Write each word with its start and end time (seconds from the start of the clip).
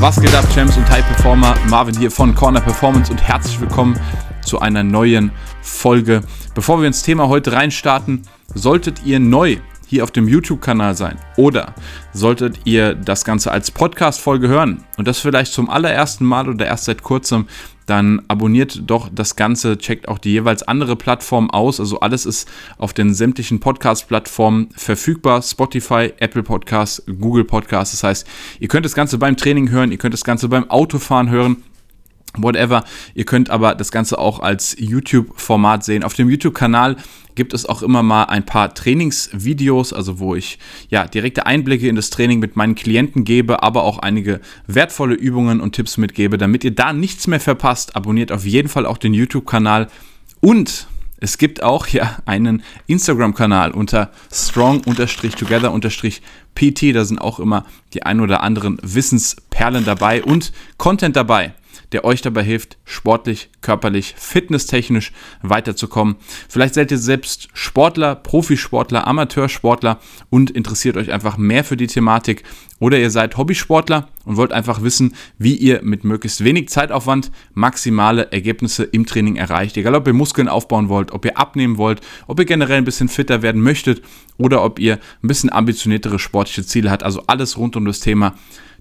Was 0.00 0.18
geht 0.18 0.34
ab, 0.34 0.46
Champs 0.54 0.78
und 0.78 0.88
High 0.88 1.06
Performer? 1.06 1.54
Marvin 1.68 1.94
hier 1.94 2.10
von 2.10 2.34
Corner 2.34 2.62
Performance 2.62 3.12
und 3.12 3.20
herzlich 3.20 3.60
willkommen 3.60 4.00
zu 4.42 4.58
einer 4.58 4.82
neuen 4.82 5.30
Folge. 5.60 6.22
Bevor 6.54 6.80
wir 6.80 6.86
ins 6.86 7.02
Thema 7.02 7.28
heute 7.28 7.52
reinstarten, 7.52 8.22
solltet 8.54 9.04
ihr 9.04 9.20
neu 9.20 9.58
hier 9.86 10.02
auf 10.02 10.10
dem 10.10 10.26
YouTube-Kanal 10.26 10.96
sein 10.96 11.18
oder 11.36 11.74
solltet 12.14 12.60
ihr 12.64 12.94
das 12.94 13.26
Ganze 13.26 13.52
als 13.52 13.70
Podcast-Folge 13.70 14.48
hören 14.48 14.84
und 14.96 15.06
das 15.06 15.18
vielleicht 15.18 15.52
zum 15.52 15.68
allerersten 15.68 16.24
Mal 16.24 16.48
oder 16.48 16.64
erst 16.64 16.86
seit 16.86 17.02
kurzem, 17.02 17.46
dann 17.90 18.22
abonniert 18.28 18.82
doch 18.86 19.08
das 19.12 19.36
Ganze, 19.36 19.76
checkt 19.76 20.08
auch 20.08 20.18
die 20.18 20.30
jeweils 20.30 20.62
andere 20.62 20.96
Plattform 20.96 21.50
aus. 21.50 21.80
Also 21.80 22.00
alles 22.00 22.24
ist 22.24 22.48
auf 22.78 22.92
den 22.92 23.12
sämtlichen 23.12 23.58
Podcast-Plattformen 23.58 24.68
verfügbar. 24.76 25.42
Spotify, 25.42 26.12
Apple 26.18 26.44
Podcasts, 26.44 27.02
Google 27.06 27.44
Podcasts. 27.44 27.94
Das 27.94 28.04
heißt, 28.04 28.26
ihr 28.60 28.68
könnt 28.68 28.86
das 28.86 28.94
Ganze 28.94 29.18
beim 29.18 29.36
Training 29.36 29.70
hören, 29.70 29.90
ihr 29.90 29.98
könnt 29.98 30.14
das 30.14 30.24
Ganze 30.24 30.48
beim 30.48 30.70
Autofahren 30.70 31.30
hören 31.30 31.64
whatever. 32.36 32.84
Ihr 33.14 33.24
könnt 33.24 33.50
aber 33.50 33.74
das 33.74 33.92
Ganze 33.92 34.18
auch 34.18 34.40
als 34.40 34.76
YouTube-Format 34.78 35.84
sehen. 35.84 36.04
Auf 36.04 36.14
dem 36.14 36.30
YouTube-Kanal 36.30 36.96
gibt 37.34 37.54
es 37.54 37.66
auch 37.66 37.82
immer 37.82 38.02
mal 38.02 38.24
ein 38.24 38.44
paar 38.44 38.74
Trainingsvideos, 38.74 39.92
also 39.92 40.18
wo 40.18 40.34
ich 40.34 40.58
ja 40.88 41.06
direkte 41.06 41.46
Einblicke 41.46 41.88
in 41.88 41.96
das 41.96 42.10
Training 42.10 42.38
mit 42.38 42.56
meinen 42.56 42.74
Klienten 42.74 43.24
gebe, 43.24 43.62
aber 43.62 43.84
auch 43.84 43.98
einige 43.98 44.40
wertvolle 44.66 45.14
Übungen 45.14 45.60
und 45.60 45.74
Tipps 45.74 45.96
mitgebe. 45.96 46.38
Damit 46.38 46.64
ihr 46.64 46.74
da 46.74 46.92
nichts 46.92 47.26
mehr 47.26 47.40
verpasst, 47.40 47.96
abonniert 47.96 48.32
auf 48.32 48.44
jeden 48.44 48.68
Fall 48.68 48.86
auch 48.86 48.98
den 48.98 49.14
YouTube-Kanal 49.14 49.88
und 50.40 50.86
es 51.22 51.38
gibt 51.38 51.62
auch 51.62 51.86
ja 51.86 52.16
einen 52.24 52.62
Instagram-Kanal 52.86 53.72
unter 53.72 54.10
strong-together-pt. 54.32 56.92
Da 56.92 57.04
sind 57.04 57.18
auch 57.18 57.38
immer 57.38 57.66
die 57.92 58.04
ein 58.04 58.20
oder 58.20 58.42
anderen 58.42 58.78
Wissensperlen 58.82 59.84
dabei 59.84 60.24
und 60.24 60.50
Content 60.78 61.16
dabei 61.16 61.52
der 61.92 62.04
euch 62.04 62.22
dabei 62.22 62.42
hilft, 62.42 62.78
sportlich, 62.84 63.50
körperlich, 63.60 64.14
fitnesstechnisch 64.16 65.12
weiterzukommen. 65.42 66.16
Vielleicht 66.48 66.74
seid 66.74 66.90
ihr 66.90 66.98
selbst 66.98 67.48
Sportler, 67.52 68.14
Profisportler, 68.14 69.06
Amateursportler 69.06 70.00
und 70.30 70.50
interessiert 70.50 70.96
euch 70.96 71.12
einfach 71.12 71.36
mehr 71.36 71.64
für 71.64 71.76
die 71.76 71.86
Thematik 71.86 72.44
oder 72.78 72.98
ihr 72.98 73.10
seid 73.10 73.36
Hobbysportler 73.36 74.08
und 74.24 74.36
wollt 74.36 74.52
einfach 74.52 74.82
wissen, 74.82 75.14
wie 75.38 75.54
ihr 75.54 75.82
mit 75.82 76.02
möglichst 76.02 76.42
wenig 76.42 76.68
Zeitaufwand 76.70 77.30
maximale 77.52 78.32
Ergebnisse 78.32 78.84
im 78.84 79.06
Training 79.06 79.36
erreicht. 79.36 79.76
Egal, 79.76 79.94
ob 79.94 80.06
ihr 80.06 80.14
Muskeln 80.14 80.48
aufbauen 80.48 80.88
wollt, 80.88 81.12
ob 81.12 81.24
ihr 81.24 81.36
abnehmen 81.36 81.76
wollt, 81.76 82.00
ob 82.26 82.38
ihr 82.38 82.46
generell 82.46 82.78
ein 82.78 82.84
bisschen 82.84 83.08
fitter 83.08 83.42
werden 83.42 83.60
möchtet 83.60 84.02
oder 84.38 84.64
ob 84.64 84.78
ihr 84.78 84.98
ein 85.22 85.28
bisschen 85.28 85.52
ambitioniertere 85.52 86.18
sportliche 86.18 86.64
Ziele 86.64 86.90
habt. 86.90 87.02
Also 87.02 87.22
alles 87.26 87.58
rund 87.58 87.76
um 87.76 87.84
das 87.84 88.00
Thema 88.00 88.34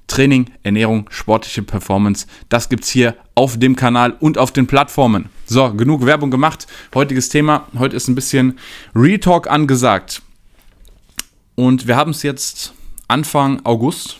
Training, 0.10 0.52
Ernährung, 0.64 1.06
sportliche 1.10 1.64
Performance. 1.64 2.28
Das 2.50 2.68
gibt 2.68 2.84
es 2.84 2.90
hier 2.90 3.16
auf 3.36 3.58
dem 3.58 3.78
Kanal 3.78 4.16
und 4.20 4.38
auf 4.38 4.52
den 4.52 4.68
Plattformen. 4.68 5.30
So, 5.46 5.72
genug 5.74 6.06
Werbung 6.06 6.32
gemacht. 6.32 6.68
Heutiges 6.94 7.30
Thema. 7.30 7.68
Heute 7.78 7.96
ist 7.96 8.10
ein 8.10 8.16
bisschen 8.16 8.60
Retalk 8.94 9.50
angesagt. 9.50 10.22
Und 11.56 11.88
wir 11.88 11.96
haben 11.96 12.12
es 12.12 12.24
jetzt 12.24 12.74
Anfang 13.08 13.62
August. 13.66 14.18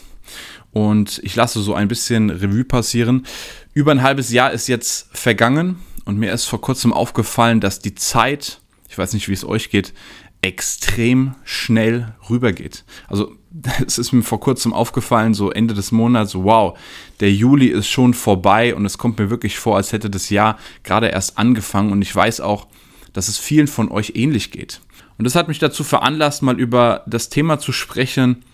Und 0.72 1.20
ich 1.24 1.36
lasse 1.36 1.62
so 1.62 1.74
ein 1.74 1.88
bisschen 1.88 2.30
Revue 2.30 2.64
passieren. 2.64 3.26
Über 3.74 3.92
ein 3.92 4.04
halbes 4.04 4.32
Jahr 4.32 4.52
ist 4.52 4.68
jetzt 4.68 5.10
vergangen. 5.12 5.80
Und 6.06 6.18
mir 6.18 6.32
ist 6.32 6.46
vor 6.46 6.62
kurzem 6.62 6.94
aufgefallen, 6.94 7.60
dass 7.60 7.80
die 7.80 7.96
Zeit, 7.96 8.62
ich 8.88 8.98
weiß 8.98 9.14
nicht, 9.14 9.28
wie 9.28 9.34
es 9.34 9.46
euch 9.46 9.70
geht, 9.70 9.94
extrem 10.42 11.36
schnell 11.44 12.14
rübergeht. 12.30 12.86
Also 13.08 13.36
es 13.86 13.98
ist 13.98 14.12
mir 14.12 14.24
vor 14.24 14.40
kurzem 14.40 14.74
aufgefallen, 14.74 15.34
so 15.34 15.52
Ende 15.52 15.74
des 15.74 15.92
Monats, 15.92 16.36
wow, 16.36 16.78
der 17.20 17.32
Juli 17.32 17.68
ist 17.68 17.88
schon 17.88 18.14
vorbei 18.14 18.76
und 18.76 18.86
es 18.86 18.98
kommt 18.98 19.20
mir 19.20 19.30
wirklich 19.30 19.58
vor, 19.58 19.76
als 19.76 19.92
hätte 19.92 20.10
das 20.10 20.30
Jahr 20.30 20.58
gerade 20.84 21.08
erst 21.08 21.38
angefangen 21.38 21.92
und 21.92 22.02
ich 22.02 22.16
weiß 22.16 22.42
auch, 22.42 22.68
dass 23.14 23.28
es 23.28 23.38
vielen 23.38 23.68
von 23.68 23.92
euch 23.92 24.14
ähnlich 24.16 24.52
geht. 24.52 24.82
Und 25.18 25.26
das 25.26 25.36
hat 25.36 25.48
mich 25.48 25.60
dazu 25.60 25.84
veranlasst, 25.84 26.42
mal 26.44 26.60
über 26.60 27.04
das 27.06 27.30
Thema 27.30 27.60
zu 27.60 27.72
sprechen, 27.72 28.46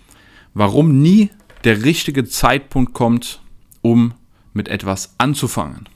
warum 0.54 1.02
nie 1.02 1.30
der 1.64 1.84
richtige 1.84 2.26
Zeitpunkt 2.26 2.94
kommt, 2.94 3.42
um 3.82 4.14
mit 4.54 4.68
etwas 4.70 5.14
anzufangen. 5.18 5.88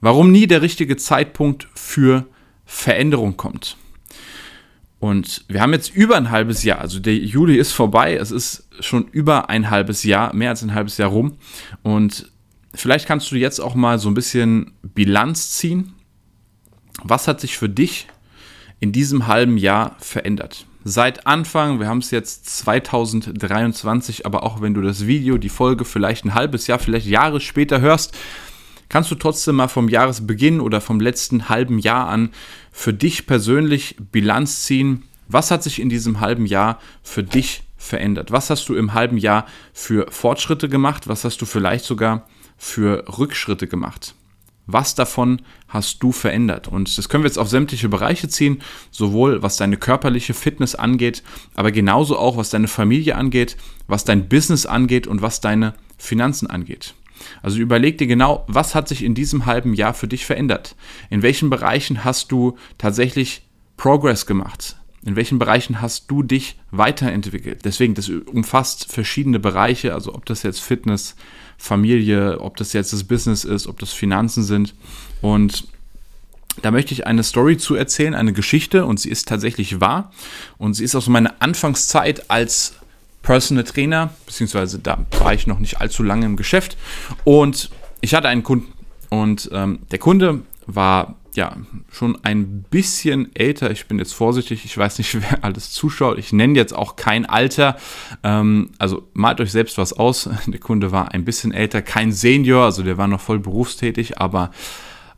Warum 0.00 0.32
nie 0.32 0.46
der 0.46 0.60
richtige 0.60 0.96
Zeitpunkt 0.96 1.68
für 1.74 2.26
Veränderung 2.66 3.36
kommt. 3.36 3.76
Und 5.02 5.44
wir 5.48 5.60
haben 5.60 5.72
jetzt 5.72 5.92
über 5.92 6.16
ein 6.16 6.30
halbes 6.30 6.62
Jahr, 6.62 6.78
also 6.78 7.00
der 7.00 7.16
Juli 7.16 7.56
ist 7.56 7.72
vorbei, 7.72 8.14
es 8.14 8.30
ist 8.30 8.68
schon 8.78 9.08
über 9.08 9.50
ein 9.50 9.68
halbes 9.68 10.04
Jahr, 10.04 10.32
mehr 10.32 10.50
als 10.50 10.62
ein 10.62 10.74
halbes 10.74 10.96
Jahr 10.96 11.10
rum. 11.10 11.38
Und 11.82 12.30
vielleicht 12.72 13.08
kannst 13.08 13.32
du 13.32 13.34
jetzt 13.34 13.58
auch 13.58 13.74
mal 13.74 13.98
so 13.98 14.08
ein 14.08 14.14
bisschen 14.14 14.74
Bilanz 14.94 15.50
ziehen. 15.58 15.94
Was 17.02 17.26
hat 17.26 17.40
sich 17.40 17.58
für 17.58 17.68
dich 17.68 18.06
in 18.78 18.92
diesem 18.92 19.26
halben 19.26 19.56
Jahr 19.56 19.96
verändert? 19.98 20.66
Seit 20.84 21.26
Anfang, 21.26 21.80
wir 21.80 21.88
haben 21.88 21.98
es 21.98 22.12
jetzt 22.12 22.56
2023, 22.58 24.24
aber 24.24 24.44
auch 24.44 24.60
wenn 24.60 24.72
du 24.72 24.82
das 24.82 25.08
Video, 25.08 25.36
die 25.36 25.48
Folge 25.48 25.84
vielleicht 25.84 26.24
ein 26.24 26.34
halbes 26.34 26.68
Jahr, 26.68 26.78
vielleicht 26.78 27.08
Jahre 27.08 27.40
später 27.40 27.80
hörst, 27.80 28.16
kannst 28.92 29.10
du 29.10 29.14
trotzdem 29.14 29.56
mal 29.56 29.68
vom 29.68 29.88
Jahresbeginn 29.88 30.60
oder 30.60 30.82
vom 30.82 31.00
letzten 31.00 31.48
halben 31.48 31.78
Jahr 31.78 32.08
an 32.08 32.30
für 32.70 32.92
dich 32.92 33.26
persönlich 33.26 33.96
Bilanz 34.12 34.64
ziehen. 34.64 35.04
Was 35.28 35.50
hat 35.50 35.62
sich 35.62 35.80
in 35.80 35.88
diesem 35.88 36.20
halben 36.20 36.44
Jahr 36.44 36.78
für 37.02 37.22
dich 37.22 37.62
verändert? 37.78 38.30
Was 38.30 38.50
hast 38.50 38.68
du 38.68 38.74
im 38.74 38.92
halben 38.92 39.16
Jahr 39.16 39.46
für 39.72 40.06
Fortschritte 40.10 40.68
gemacht? 40.68 41.08
Was 41.08 41.24
hast 41.24 41.40
du 41.40 41.46
vielleicht 41.46 41.86
sogar 41.86 42.26
für 42.58 43.04
Rückschritte 43.18 43.66
gemacht? 43.66 44.14
Was 44.66 44.94
davon 44.94 45.40
hast 45.68 46.02
du 46.02 46.12
verändert? 46.12 46.68
Und 46.68 46.98
das 46.98 47.08
können 47.08 47.24
wir 47.24 47.28
jetzt 47.28 47.38
auf 47.38 47.48
sämtliche 47.48 47.88
Bereiche 47.88 48.28
ziehen, 48.28 48.60
sowohl 48.90 49.42
was 49.42 49.56
deine 49.56 49.78
körperliche 49.78 50.34
Fitness 50.34 50.74
angeht, 50.74 51.22
aber 51.54 51.72
genauso 51.72 52.18
auch 52.18 52.36
was 52.36 52.50
deine 52.50 52.68
Familie 52.68 53.16
angeht, 53.16 53.56
was 53.86 54.04
dein 54.04 54.28
Business 54.28 54.66
angeht 54.66 55.06
und 55.06 55.22
was 55.22 55.40
deine 55.40 55.72
Finanzen 55.96 56.48
angeht. 56.48 56.94
Also 57.42 57.58
überleg 57.58 57.98
dir 57.98 58.06
genau, 58.06 58.44
was 58.48 58.74
hat 58.74 58.88
sich 58.88 59.02
in 59.02 59.14
diesem 59.14 59.46
halben 59.46 59.74
Jahr 59.74 59.94
für 59.94 60.08
dich 60.08 60.26
verändert? 60.26 60.76
In 61.10 61.22
welchen 61.22 61.50
Bereichen 61.50 62.04
hast 62.04 62.32
du 62.32 62.56
tatsächlich 62.78 63.42
Progress 63.76 64.26
gemacht? 64.26 64.76
In 65.04 65.16
welchen 65.16 65.38
Bereichen 65.38 65.80
hast 65.80 66.10
du 66.10 66.22
dich 66.22 66.56
weiterentwickelt? 66.70 67.64
Deswegen, 67.64 67.94
das 67.94 68.08
umfasst 68.08 68.92
verschiedene 68.92 69.40
Bereiche, 69.40 69.94
also 69.94 70.14
ob 70.14 70.26
das 70.26 70.44
jetzt 70.44 70.60
Fitness, 70.60 71.16
Familie, 71.58 72.40
ob 72.40 72.56
das 72.56 72.72
jetzt 72.72 72.92
das 72.92 73.04
Business 73.04 73.44
ist, 73.44 73.66
ob 73.66 73.78
das 73.80 73.92
Finanzen 73.92 74.44
sind. 74.44 74.74
Und 75.20 75.66
da 76.60 76.70
möchte 76.70 76.92
ich 76.92 77.06
eine 77.06 77.22
Story 77.22 77.56
zu 77.56 77.74
erzählen, 77.74 78.14
eine 78.14 78.32
Geschichte 78.32 78.84
und 78.84 79.00
sie 79.00 79.10
ist 79.10 79.26
tatsächlich 79.26 79.80
wahr. 79.80 80.12
Und 80.58 80.74
sie 80.74 80.84
ist 80.84 80.94
aus 80.94 81.08
meiner 81.08 81.34
Anfangszeit 81.40 82.30
als 82.30 82.74
Personal 83.22 83.64
Trainer, 83.64 84.10
beziehungsweise 84.26 84.78
da 84.78 84.98
war 85.18 85.32
ich 85.32 85.46
noch 85.46 85.58
nicht 85.58 85.80
allzu 85.80 86.02
lange 86.02 86.26
im 86.26 86.36
Geschäft 86.36 86.76
und 87.24 87.70
ich 88.00 88.14
hatte 88.14 88.28
einen 88.28 88.42
Kunden 88.42 88.72
und 89.10 89.48
ähm, 89.52 89.80
der 89.90 89.98
Kunde 89.98 90.42
war 90.66 91.16
ja 91.34 91.56
schon 91.90 92.18
ein 92.24 92.62
bisschen 92.62 93.34
älter. 93.34 93.70
Ich 93.70 93.86
bin 93.86 93.98
jetzt 93.98 94.12
vorsichtig, 94.12 94.64
ich 94.64 94.76
weiß 94.76 94.98
nicht, 94.98 95.14
wer 95.20 95.44
alles 95.44 95.70
zuschaut. 95.72 96.18
Ich 96.18 96.32
nenne 96.32 96.58
jetzt 96.58 96.74
auch 96.74 96.96
kein 96.96 97.26
Alter. 97.26 97.76
Ähm, 98.22 98.70
also 98.78 99.08
malt 99.14 99.40
euch 99.40 99.52
selbst 99.52 99.78
was 99.78 99.92
aus. 99.92 100.28
Der 100.46 100.60
Kunde 100.60 100.92
war 100.92 101.12
ein 101.12 101.24
bisschen 101.24 101.52
älter, 101.52 101.82
kein 101.82 102.12
Senior, 102.12 102.64
also 102.64 102.82
der 102.82 102.98
war 102.98 103.08
noch 103.08 103.20
voll 103.20 103.38
berufstätig, 103.38 104.18
aber 104.18 104.50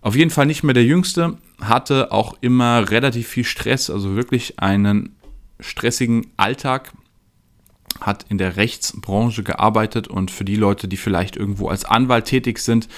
auf 0.00 0.14
jeden 0.14 0.30
Fall 0.30 0.46
nicht 0.46 0.62
mehr 0.62 0.74
der 0.74 0.84
Jüngste. 0.84 1.38
Hatte 1.60 2.12
auch 2.12 2.36
immer 2.40 2.90
relativ 2.90 3.28
viel 3.28 3.44
Stress, 3.44 3.90
also 3.90 4.16
wirklich 4.16 4.58
einen 4.58 5.16
stressigen 5.60 6.26
Alltag 6.36 6.92
hat 8.00 8.26
in 8.28 8.38
der 8.38 8.56
Rechtsbranche 8.56 9.42
gearbeitet 9.42 10.08
und 10.08 10.30
für 10.30 10.44
die 10.44 10.56
Leute, 10.56 10.88
die 10.88 10.96
vielleicht 10.96 11.36
irgendwo 11.36 11.68
als 11.68 11.84
Anwalt 11.84 12.26
tätig 12.26 12.58
sind 12.58 12.88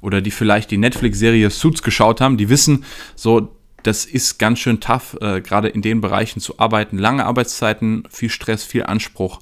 oder 0.00 0.20
die 0.20 0.30
vielleicht 0.30 0.70
die 0.70 0.78
Netflix-Serie 0.78 1.50
Suits 1.50 1.82
geschaut 1.82 2.20
haben, 2.20 2.36
die 2.36 2.48
wissen, 2.48 2.84
so, 3.14 3.54
das 3.82 4.04
ist 4.04 4.38
ganz 4.38 4.58
schön 4.58 4.80
tough, 4.80 5.16
äh, 5.20 5.40
gerade 5.40 5.68
in 5.68 5.82
den 5.82 6.00
Bereichen 6.00 6.40
zu 6.40 6.58
arbeiten. 6.58 6.98
Lange 6.98 7.24
Arbeitszeiten, 7.24 8.04
viel 8.10 8.30
Stress, 8.30 8.64
viel 8.64 8.84
Anspruch. 8.84 9.40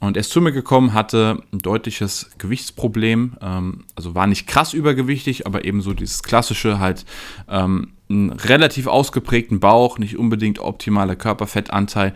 Und 0.00 0.16
er 0.16 0.22
ist 0.22 0.30
zu 0.30 0.40
mir 0.40 0.50
gekommen, 0.50 0.94
hatte 0.94 1.42
ein 1.52 1.60
deutliches 1.60 2.30
Gewichtsproblem, 2.38 3.34
ähm, 3.40 3.84
also 3.94 4.14
war 4.16 4.26
nicht 4.26 4.48
krass 4.48 4.72
übergewichtig, 4.72 5.46
aber 5.46 5.64
eben 5.64 5.80
so 5.80 5.94
dieses 5.94 6.24
klassische 6.24 6.80
halt 6.80 7.04
ähm, 7.48 7.92
einen 8.10 8.30
relativ 8.30 8.88
ausgeprägten 8.88 9.60
Bauch, 9.60 9.98
nicht 9.98 10.18
unbedingt 10.18 10.58
optimaler 10.58 11.14
Körperfettanteil, 11.14 12.14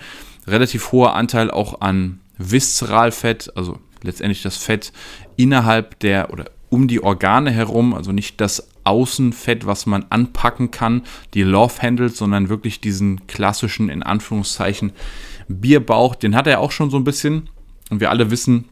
relativ 0.49 0.93
hoher 0.93 1.15
Anteil 1.15 1.51
auch 1.51 1.81
an 1.81 2.21
Viszeralfett, 2.39 3.53
also 3.57 3.79
letztendlich 4.03 4.43
das 4.43 4.57
Fett 4.57 4.93
innerhalb 5.37 5.99
der 6.01 6.33
oder 6.33 6.47
um 6.69 6.89
die 6.89 7.03
Organe 7.03 7.51
herum, 7.51 7.95
also 7.95 8.13
nicht 8.13 8.41
das 8.41 8.69
Außenfett, 8.85 9.67
was 9.67 9.87
man 9.87 10.07
anpacken 10.11 10.71
kann, 10.71 11.03
die 11.35 11.43
Love 11.43 11.83
Handles, 11.83 12.17
sondern 12.17 12.49
wirklich 12.49 12.81
diesen 12.81 13.27
klassischen, 13.27 13.89
in 13.89 14.03
Anführungszeichen, 14.03 14.93
Bierbauch, 15.49 16.15
den 16.15 16.35
hat 16.35 16.47
er 16.47 16.61
auch 16.61 16.73
schon 16.73 16.91
so 16.91 16.97
ein 16.97 17.05
bisschen. 17.05 17.49
Und 17.91 18.01
wir 18.01 18.11
alle 18.11 18.31
wissen, 18.31 18.69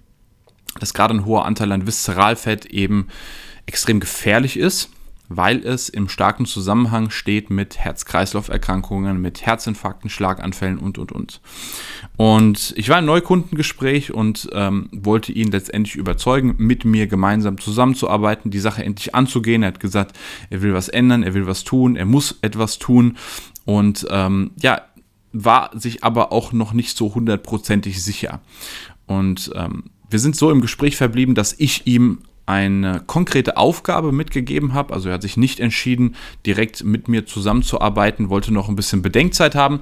dass 0.81 0.93
gerade 0.93 1.15
ein 1.15 1.25
hoher 1.25 1.45
Anteil 1.45 1.71
an 1.73 1.87
Viszeralfett 1.87 2.67
eben 2.67 3.09
extrem 3.67 4.01
gefährlich 4.01 4.57
ist 4.57 4.91
weil 5.37 5.59
es 5.65 5.89
im 5.89 6.09
starken 6.09 6.47
Zusammenhang 6.47 7.11
steht 7.11 7.51
mit 7.51 7.79
Herz-Kreislauf-Erkrankungen, 7.79 9.21
mit 9.21 9.45
Herzinfarkten, 9.45 10.11
Schlaganfällen 10.11 10.79
und, 10.79 10.99
und, 10.99 11.13
und. 11.13 11.41
Und 12.17 12.75
ich 12.77 12.89
war 12.89 12.99
im 12.99 13.07
Neukundengespräch 13.07 14.13
und 14.13 14.49
ähm, 14.53 14.89
wollte 14.93 15.33
ihn 15.33 15.51
letztendlich 15.51 15.97
überzeugen, 15.97 16.55
mit 16.59 16.85
mir 16.85 17.07
gemeinsam 17.07 17.59
zusammenzuarbeiten, 17.59 18.51
die 18.51 18.61
Sache 18.61 18.85
endlich 18.85 19.15
anzugehen. 19.15 19.63
Er 19.63 19.69
hat 19.69 19.81
gesagt, 19.81 20.17
er 20.51 20.63
will 20.63 20.75
was 20.75 20.89
ändern, 20.89 21.23
er 21.23 21.35
will 21.35 21.47
was 21.47 21.65
tun, 21.65 21.97
er 21.97 22.07
muss 22.07 22.39
etwas 22.43 22.79
tun 22.79 23.17
und 23.65 24.07
ähm, 24.11 24.53
ja, 24.61 24.83
war 25.33 25.71
sich 25.79 26.05
aber 26.05 26.33
auch 26.33 26.53
noch 26.53 26.73
nicht 26.73 26.97
so 26.97 27.15
hundertprozentig 27.15 28.03
sicher. 28.03 28.41
Und 29.07 29.51
ähm, 29.55 29.85
wir 30.09 30.19
sind 30.19 30.37
so 30.37 30.51
im 30.51 30.61
Gespräch 30.61 30.97
verblieben, 30.97 31.35
dass 31.35 31.55
ich 31.59 31.87
ihm 31.87 32.21
eine 32.47 33.03
konkrete 33.07 33.57
Aufgabe 33.57 34.13
mitgegeben 34.13 34.75
habe. 34.75 34.93
Also 34.93 35.09
er 35.09 35.15
hat 35.15 35.23
sich 35.23 35.37
nicht 35.37 35.61
entschieden, 35.61 36.15
direkt 36.45 36.85
mit 36.85 37.09
mir 37.09 37.27
zusammenzuarbeiten, 37.27 38.29
wollte 38.29 38.53
noch 38.53 38.69
ein 38.69 38.77
bisschen 38.77 39.03
Bedenkzeit 39.03 39.55
haben. 39.55 39.81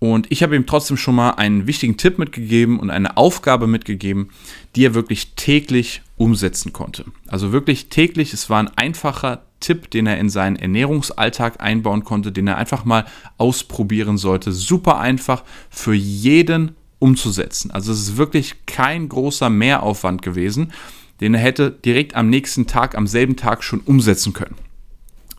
Und 0.00 0.30
ich 0.30 0.42
habe 0.42 0.54
ihm 0.54 0.66
trotzdem 0.66 0.96
schon 0.96 1.16
mal 1.16 1.30
einen 1.30 1.66
wichtigen 1.66 1.96
Tipp 1.96 2.18
mitgegeben 2.18 2.78
und 2.78 2.90
eine 2.90 3.16
Aufgabe 3.16 3.66
mitgegeben, 3.66 4.30
die 4.76 4.86
er 4.86 4.94
wirklich 4.94 5.34
täglich 5.34 6.02
umsetzen 6.16 6.72
konnte. 6.72 7.04
Also 7.26 7.52
wirklich 7.52 7.88
täglich, 7.88 8.32
es 8.32 8.48
war 8.48 8.60
ein 8.60 8.70
einfacher 8.76 9.42
Tipp, 9.60 9.90
den 9.90 10.06
er 10.06 10.18
in 10.18 10.28
seinen 10.28 10.54
Ernährungsalltag 10.54 11.60
einbauen 11.60 12.04
konnte, 12.04 12.30
den 12.30 12.46
er 12.46 12.58
einfach 12.58 12.84
mal 12.84 13.06
ausprobieren 13.38 14.18
sollte. 14.18 14.52
Super 14.52 14.98
einfach 15.00 15.42
für 15.68 15.94
jeden 15.94 16.76
umzusetzen. 17.00 17.72
Also 17.72 17.92
es 17.92 18.00
ist 18.00 18.16
wirklich 18.16 18.66
kein 18.66 19.08
großer 19.08 19.50
Mehraufwand 19.50 20.22
gewesen 20.22 20.72
den 21.20 21.34
er 21.34 21.40
hätte 21.40 21.70
direkt 21.70 22.14
am 22.14 22.30
nächsten 22.30 22.66
Tag, 22.66 22.96
am 22.96 23.06
selben 23.06 23.36
Tag 23.36 23.62
schon 23.62 23.80
umsetzen 23.80 24.32
können. 24.32 24.56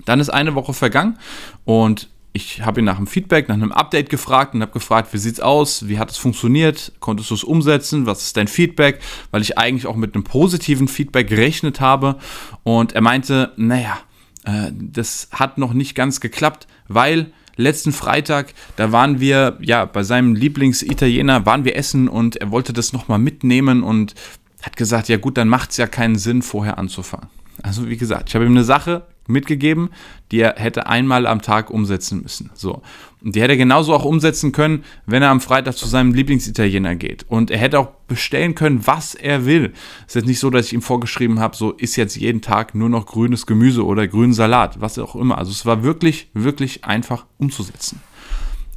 Dann 0.05 0.19
ist 0.19 0.29
eine 0.29 0.55
Woche 0.55 0.73
vergangen 0.73 1.17
und 1.65 2.09
ich 2.31 2.61
habe 2.61 2.81
ihn 2.81 2.85
nach 2.85 2.97
einem 2.97 3.07
Feedback, 3.07 3.49
nach 3.49 3.55
einem 3.55 3.71
Update 3.71 4.09
gefragt 4.09 4.53
und 4.53 4.61
habe 4.61 4.71
gefragt, 4.71 5.13
wie 5.13 5.17
sieht's 5.17 5.39
aus, 5.39 5.87
wie 5.87 5.97
hat 5.97 6.11
es 6.11 6.17
funktioniert, 6.17 6.91
konntest 6.99 7.31
du 7.31 7.35
es 7.35 7.43
umsetzen, 7.43 8.05
was 8.05 8.23
ist 8.23 8.37
dein 8.37 8.47
Feedback, 8.47 8.99
weil 9.31 9.41
ich 9.41 9.57
eigentlich 9.57 9.87
auch 9.87 9.95
mit 9.95 10.13
einem 10.13 10.23
positiven 10.23 10.87
Feedback 10.87 11.27
gerechnet 11.27 11.79
habe. 11.79 12.17
Und 12.63 12.93
er 12.93 13.01
meinte, 13.01 13.51
naja, 13.57 13.97
äh, 14.45 14.71
das 14.73 15.29
hat 15.31 15.57
noch 15.57 15.73
nicht 15.73 15.95
ganz 15.95 16.19
geklappt, 16.19 16.67
weil 16.87 17.31
letzten 17.59 17.91
Freitag, 17.91 18.53
da 18.77 18.91
waren 18.91 19.19
wir 19.19 19.57
ja 19.61 19.85
bei 19.85 20.03
seinem 20.03 20.33
Lieblingsitaliener, 20.33 21.45
waren 21.45 21.65
wir 21.65 21.75
essen 21.75 22.07
und 22.07 22.37
er 22.37 22.51
wollte 22.51 22.73
das 22.73 22.93
nochmal 22.93 23.19
mitnehmen 23.19 23.83
und 23.83 24.15
hat 24.61 24.75
gesagt, 24.75 25.09
ja 25.09 25.17
gut, 25.17 25.37
dann 25.37 25.47
macht 25.47 25.71
es 25.71 25.77
ja 25.77 25.87
keinen 25.87 26.17
Sinn, 26.17 26.41
vorher 26.41 26.77
anzufangen. 26.77 27.27
Also 27.63 27.89
wie 27.89 27.97
gesagt, 27.97 28.29
ich 28.29 28.35
habe 28.35 28.45
ihm 28.45 28.51
eine 28.51 28.63
Sache 28.63 29.03
mitgegeben, 29.27 29.89
die 30.31 30.39
er 30.39 30.55
hätte 30.57 30.87
einmal 30.87 31.27
am 31.27 31.41
Tag 31.41 31.69
umsetzen 31.69 32.21
müssen. 32.21 32.49
So. 32.53 32.81
Und 33.21 33.35
die 33.35 33.41
hätte 33.41 33.53
er 33.53 33.57
genauso 33.57 33.93
auch 33.93 34.05
umsetzen 34.05 34.51
können, 34.51 34.83
wenn 35.05 35.21
er 35.21 35.29
am 35.29 35.41
Freitag 35.41 35.75
zu 35.75 35.87
seinem 35.87 36.13
Lieblingsitaliener 36.13 36.95
geht. 36.95 37.25
Und 37.27 37.51
er 37.51 37.59
hätte 37.59 37.79
auch 37.79 37.89
bestellen 38.07 38.55
können, 38.55 38.85
was 38.87 39.13
er 39.13 39.45
will. 39.45 39.73
Es 40.01 40.11
ist 40.11 40.15
jetzt 40.15 40.27
nicht 40.27 40.39
so, 40.39 40.49
dass 40.49 40.67
ich 40.67 40.73
ihm 40.73 40.81
vorgeschrieben 40.81 41.39
habe, 41.39 41.55
so 41.55 41.71
ist 41.71 41.95
jetzt 41.95 42.15
jeden 42.15 42.41
Tag 42.41 42.75
nur 42.75 42.89
noch 42.89 43.05
grünes 43.05 43.45
Gemüse 43.45 43.85
oder 43.85 44.07
grünen 44.07 44.33
Salat, 44.33 44.81
was 44.81 44.97
auch 44.97 45.15
immer. 45.15 45.37
Also 45.37 45.51
es 45.51 45.65
war 45.65 45.83
wirklich, 45.83 46.29
wirklich 46.33 46.85
einfach 46.85 47.25
umzusetzen. 47.37 48.01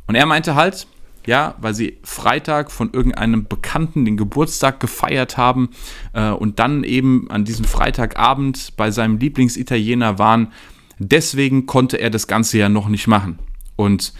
Und 0.06 0.17
er 0.17 0.26
meinte 0.26 0.55
halt, 0.55 0.87
ja, 1.26 1.54
weil 1.60 1.74
sie 1.74 1.98
Freitag 2.02 2.70
von 2.70 2.92
irgendeinem 2.92 3.46
Bekannten 3.46 4.04
den 4.04 4.16
Geburtstag 4.16 4.80
gefeiert 4.80 5.36
haben 5.36 5.70
äh, 6.12 6.30
und 6.30 6.58
dann 6.58 6.84
eben 6.84 7.30
an 7.30 7.44
diesem 7.44 7.64
Freitagabend 7.64 8.76
bei 8.76 8.90
seinem 8.90 9.19
Lieblingsitaliener 9.19 10.19
waren. 10.19 10.52
Deswegen 10.98 11.66
konnte 11.66 11.98
er 11.98 12.10
das 12.10 12.26
Ganze 12.26 12.58
ja 12.58 12.69
noch 12.69 12.88
nicht 12.88 13.06
machen. 13.06 13.38
Und 13.76 14.12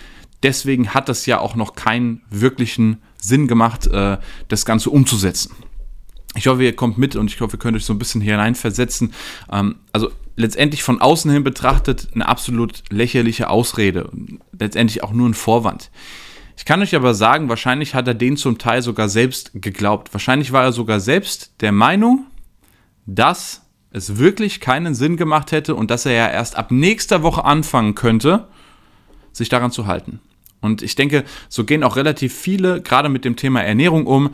deswegen 0.43 0.95
hat 0.95 1.09
das 1.09 1.27
ja 1.27 1.39
auch 1.41 1.55
noch 1.55 1.75
keinen 1.75 2.23
wirklichen 2.31 2.99
Sinn 3.19 3.47
gemacht, 3.47 3.87
äh, 3.87 4.19
das 4.49 4.65
Ganze 4.65 4.91
umzusetzen. 4.91 5.55
Ich 6.35 6.47
hoffe, 6.47 6.65
ihr 6.65 6.75
kommt 6.75 6.99
mit 6.99 7.15
und 7.15 7.31
ich 7.31 7.41
hoffe, 7.41 7.57
ihr 7.57 7.59
könnt 7.59 7.77
euch 7.77 7.85
so 7.85 7.93
ein 7.93 7.99
bisschen 7.99 8.21
hier 8.21 8.33
hineinversetzen. 8.33 9.13
Ähm, 9.51 9.77
also 9.93 10.11
letztendlich 10.37 10.83
von 10.83 11.01
außen 11.01 11.31
hin 11.31 11.45
betrachtet 11.45 12.09
eine 12.15 12.27
absolut 12.27 12.83
lächerliche 12.91 13.51
Ausrede. 13.51 14.11
Letztendlich 14.59 15.03
auch 15.03 15.13
nur 15.13 15.29
ein 15.29 15.35
Vorwand. 15.35 15.91
Ich 16.57 16.65
kann 16.65 16.83
euch 16.83 16.95
aber 16.95 17.15
sagen, 17.15 17.49
wahrscheinlich 17.49 17.95
hat 17.95 18.07
er 18.07 18.15
den 18.15 18.37
zum 18.37 18.59
Teil 18.59 18.83
sogar 18.83 19.09
selbst 19.09 19.53
geglaubt. 19.55 20.13
Wahrscheinlich 20.13 20.53
war 20.53 20.65
er 20.65 20.73
sogar 20.73 21.01
selbst 21.01 21.53
der 21.61 21.73
Meinung, 21.73 22.27
dass 23.07 23.63
es 23.91 24.19
wirklich 24.19 24.61
keinen 24.61 24.95
Sinn 24.95 25.17
gemacht 25.17 25.53
hätte 25.53 25.75
und 25.75 25.91
dass 25.91 26.07
er 26.07 26.13
ja 26.13 26.29
erst 26.29 26.57
ab 26.57 26.71
nächster 26.71 27.23
Woche 27.23 27.45
anfangen 27.45 27.95
könnte, 27.95 28.49
sich 29.33 29.49
daran 29.49 29.71
zu 29.71 29.87
halten. 29.87 30.21
Und 30.61 30.83
ich 30.83 30.95
denke, 30.95 31.25
so 31.49 31.65
gehen 31.65 31.83
auch 31.83 31.97
relativ 31.97 32.35
viele 32.35 32.81
gerade 32.81 33.09
mit 33.09 33.25
dem 33.25 33.37
Thema 33.37 33.63
Ernährung 33.63 34.07
um 34.07 34.31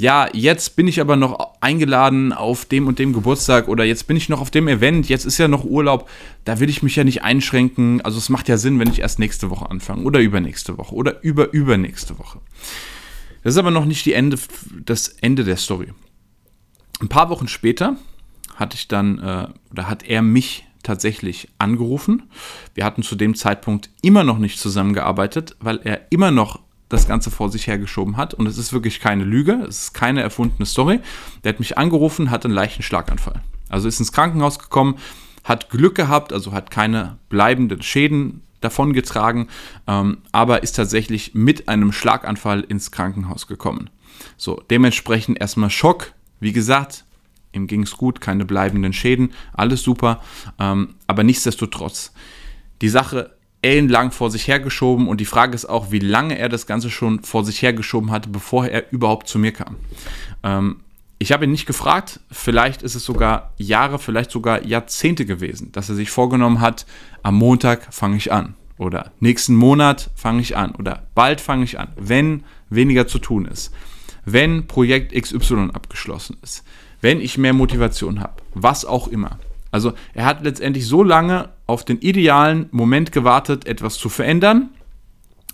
ja, 0.00 0.28
jetzt 0.32 0.76
bin 0.76 0.88
ich 0.88 0.98
aber 0.98 1.16
noch 1.16 1.60
eingeladen 1.60 2.32
auf 2.32 2.64
dem 2.64 2.86
und 2.86 2.98
dem 2.98 3.12
Geburtstag 3.12 3.68
oder 3.68 3.84
jetzt 3.84 4.06
bin 4.06 4.16
ich 4.16 4.30
noch 4.30 4.40
auf 4.40 4.50
dem 4.50 4.66
Event, 4.66 5.10
jetzt 5.10 5.26
ist 5.26 5.36
ja 5.36 5.46
noch 5.46 5.64
Urlaub, 5.64 6.08
da 6.44 6.58
will 6.58 6.70
ich 6.70 6.82
mich 6.82 6.96
ja 6.96 7.04
nicht 7.04 7.22
einschränken. 7.22 8.00
Also 8.00 8.16
es 8.16 8.30
macht 8.30 8.48
ja 8.48 8.56
Sinn, 8.56 8.78
wenn 8.78 8.88
ich 8.88 9.00
erst 9.00 9.18
nächste 9.18 9.50
Woche 9.50 9.70
anfange 9.70 10.04
oder 10.04 10.20
übernächste 10.20 10.78
Woche 10.78 10.94
oder 10.94 11.22
über 11.22 11.52
übernächste 11.52 12.18
Woche. 12.18 12.40
Das 13.42 13.54
ist 13.54 13.58
aber 13.58 13.70
noch 13.70 13.84
nicht 13.84 14.06
die 14.06 14.14
Ende, 14.14 14.38
das 14.86 15.08
Ende 15.08 15.44
der 15.44 15.58
Story. 15.58 15.92
Ein 17.02 17.08
paar 17.08 17.28
Wochen 17.28 17.46
später 17.46 17.96
hatte 18.56 18.76
ich 18.76 18.88
dann, 18.88 19.18
äh, 19.18 19.48
oder 19.70 19.88
hat 19.90 20.02
er 20.02 20.22
mich 20.22 20.64
tatsächlich 20.82 21.48
angerufen. 21.58 22.22
Wir 22.74 22.86
hatten 22.86 23.02
zu 23.02 23.16
dem 23.16 23.34
Zeitpunkt 23.34 23.90
immer 24.00 24.24
noch 24.24 24.38
nicht 24.38 24.58
zusammengearbeitet, 24.58 25.56
weil 25.60 25.78
er 25.84 26.10
immer 26.10 26.30
noch 26.30 26.60
das 26.90 27.08
Ganze 27.08 27.30
vor 27.30 27.50
sich 27.50 27.66
hergeschoben 27.66 28.18
hat. 28.18 28.34
Und 28.34 28.46
es 28.46 28.58
ist 28.58 28.74
wirklich 28.74 29.00
keine 29.00 29.24
Lüge, 29.24 29.64
es 29.66 29.84
ist 29.84 29.94
keine 29.94 30.20
erfundene 30.20 30.66
Story. 30.66 31.00
Der 31.42 31.52
hat 31.54 31.60
mich 31.60 31.78
angerufen, 31.78 32.30
hat 32.30 32.44
einen 32.44 32.52
leichten 32.52 32.82
Schlaganfall. 32.82 33.42
Also 33.70 33.88
ist 33.88 34.00
ins 34.00 34.12
Krankenhaus 34.12 34.58
gekommen, 34.58 34.98
hat 35.44 35.70
Glück 35.70 35.94
gehabt, 35.94 36.32
also 36.32 36.52
hat 36.52 36.70
keine 36.70 37.16
bleibenden 37.30 37.80
Schäden 37.82 38.42
davongetragen, 38.60 39.48
ähm, 39.86 40.18
aber 40.32 40.62
ist 40.62 40.72
tatsächlich 40.72 41.34
mit 41.34 41.68
einem 41.68 41.92
Schlaganfall 41.92 42.60
ins 42.60 42.90
Krankenhaus 42.90 43.46
gekommen. 43.46 43.88
So, 44.36 44.62
dementsprechend 44.68 45.40
erstmal 45.40 45.70
Schock. 45.70 46.12
Wie 46.40 46.52
gesagt, 46.52 47.04
ihm 47.52 47.66
ging 47.66 47.84
es 47.84 47.96
gut, 47.96 48.20
keine 48.20 48.44
bleibenden 48.44 48.92
Schäden, 48.92 49.32
alles 49.54 49.82
super, 49.82 50.20
ähm, 50.58 50.94
aber 51.06 51.22
nichtsdestotrotz. 51.22 52.12
Die 52.82 52.88
Sache 52.88 53.36
ellenlang 53.62 54.10
vor 54.10 54.30
sich 54.30 54.48
hergeschoben. 54.48 55.08
Und 55.08 55.20
die 55.20 55.26
Frage 55.26 55.54
ist 55.54 55.66
auch, 55.66 55.90
wie 55.90 55.98
lange 55.98 56.38
er 56.38 56.48
das 56.48 56.66
Ganze 56.66 56.90
schon 56.90 57.22
vor 57.22 57.44
sich 57.44 57.62
hergeschoben 57.62 58.10
hatte, 58.10 58.28
bevor 58.28 58.66
er 58.66 58.92
überhaupt 58.92 59.28
zu 59.28 59.38
mir 59.38 59.52
kam. 59.52 59.76
Ähm, 60.42 60.80
ich 61.18 61.32
habe 61.32 61.44
ihn 61.44 61.50
nicht 61.50 61.66
gefragt, 61.66 62.20
vielleicht 62.30 62.82
ist 62.82 62.94
es 62.94 63.04
sogar 63.04 63.52
Jahre, 63.58 63.98
vielleicht 63.98 64.30
sogar 64.30 64.64
Jahrzehnte 64.64 65.26
gewesen, 65.26 65.70
dass 65.72 65.90
er 65.90 65.94
sich 65.94 66.10
vorgenommen 66.10 66.60
hat, 66.60 66.86
am 67.22 67.34
Montag 67.34 67.92
fange 67.92 68.16
ich 68.16 68.32
an. 68.32 68.54
Oder 68.78 69.12
nächsten 69.20 69.54
Monat 69.54 70.10
fange 70.14 70.40
ich 70.40 70.56
an. 70.56 70.74
Oder 70.76 71.02
bald 71.14 71.42
fange 71.42 71.64
ich 71.64 71.78
an, 71.78 71.88
wenn 71.96 72.44
weniger 72.70 73.06
zu 73.06 73.18
tun 73.18 73.44
ist, 73.44 73.70
wenn 74.24 74.66
Projekt 74.66 75.12
XY 75.12 75.70
abgeschlossen 75.74 76.38
ist, 76.42 76.64
wenn 77.02 77.20
ich 77.20 77.36
mehr 77.36 77.52
Motivation 77.52 78.20
habe, 78.20 78.42
was 78.54 78.86
auch 78.86 79.06
immer. 79.06 79.38
Also 79.70 79.92
er 80.14 80.24
hat 80.24 80.42
letztendlich 80.42 80.86
so 80.86 81.02
lange 81.02 81.50
auf 81.70 81.84
den 81.84 82.00
idealen 82.00 82.66
Moment 82.72 83.12
gewartet, 83.12 83.66
etwas 83.66 83.96
zu 83.96 84.08
verändern, 84.08 84.70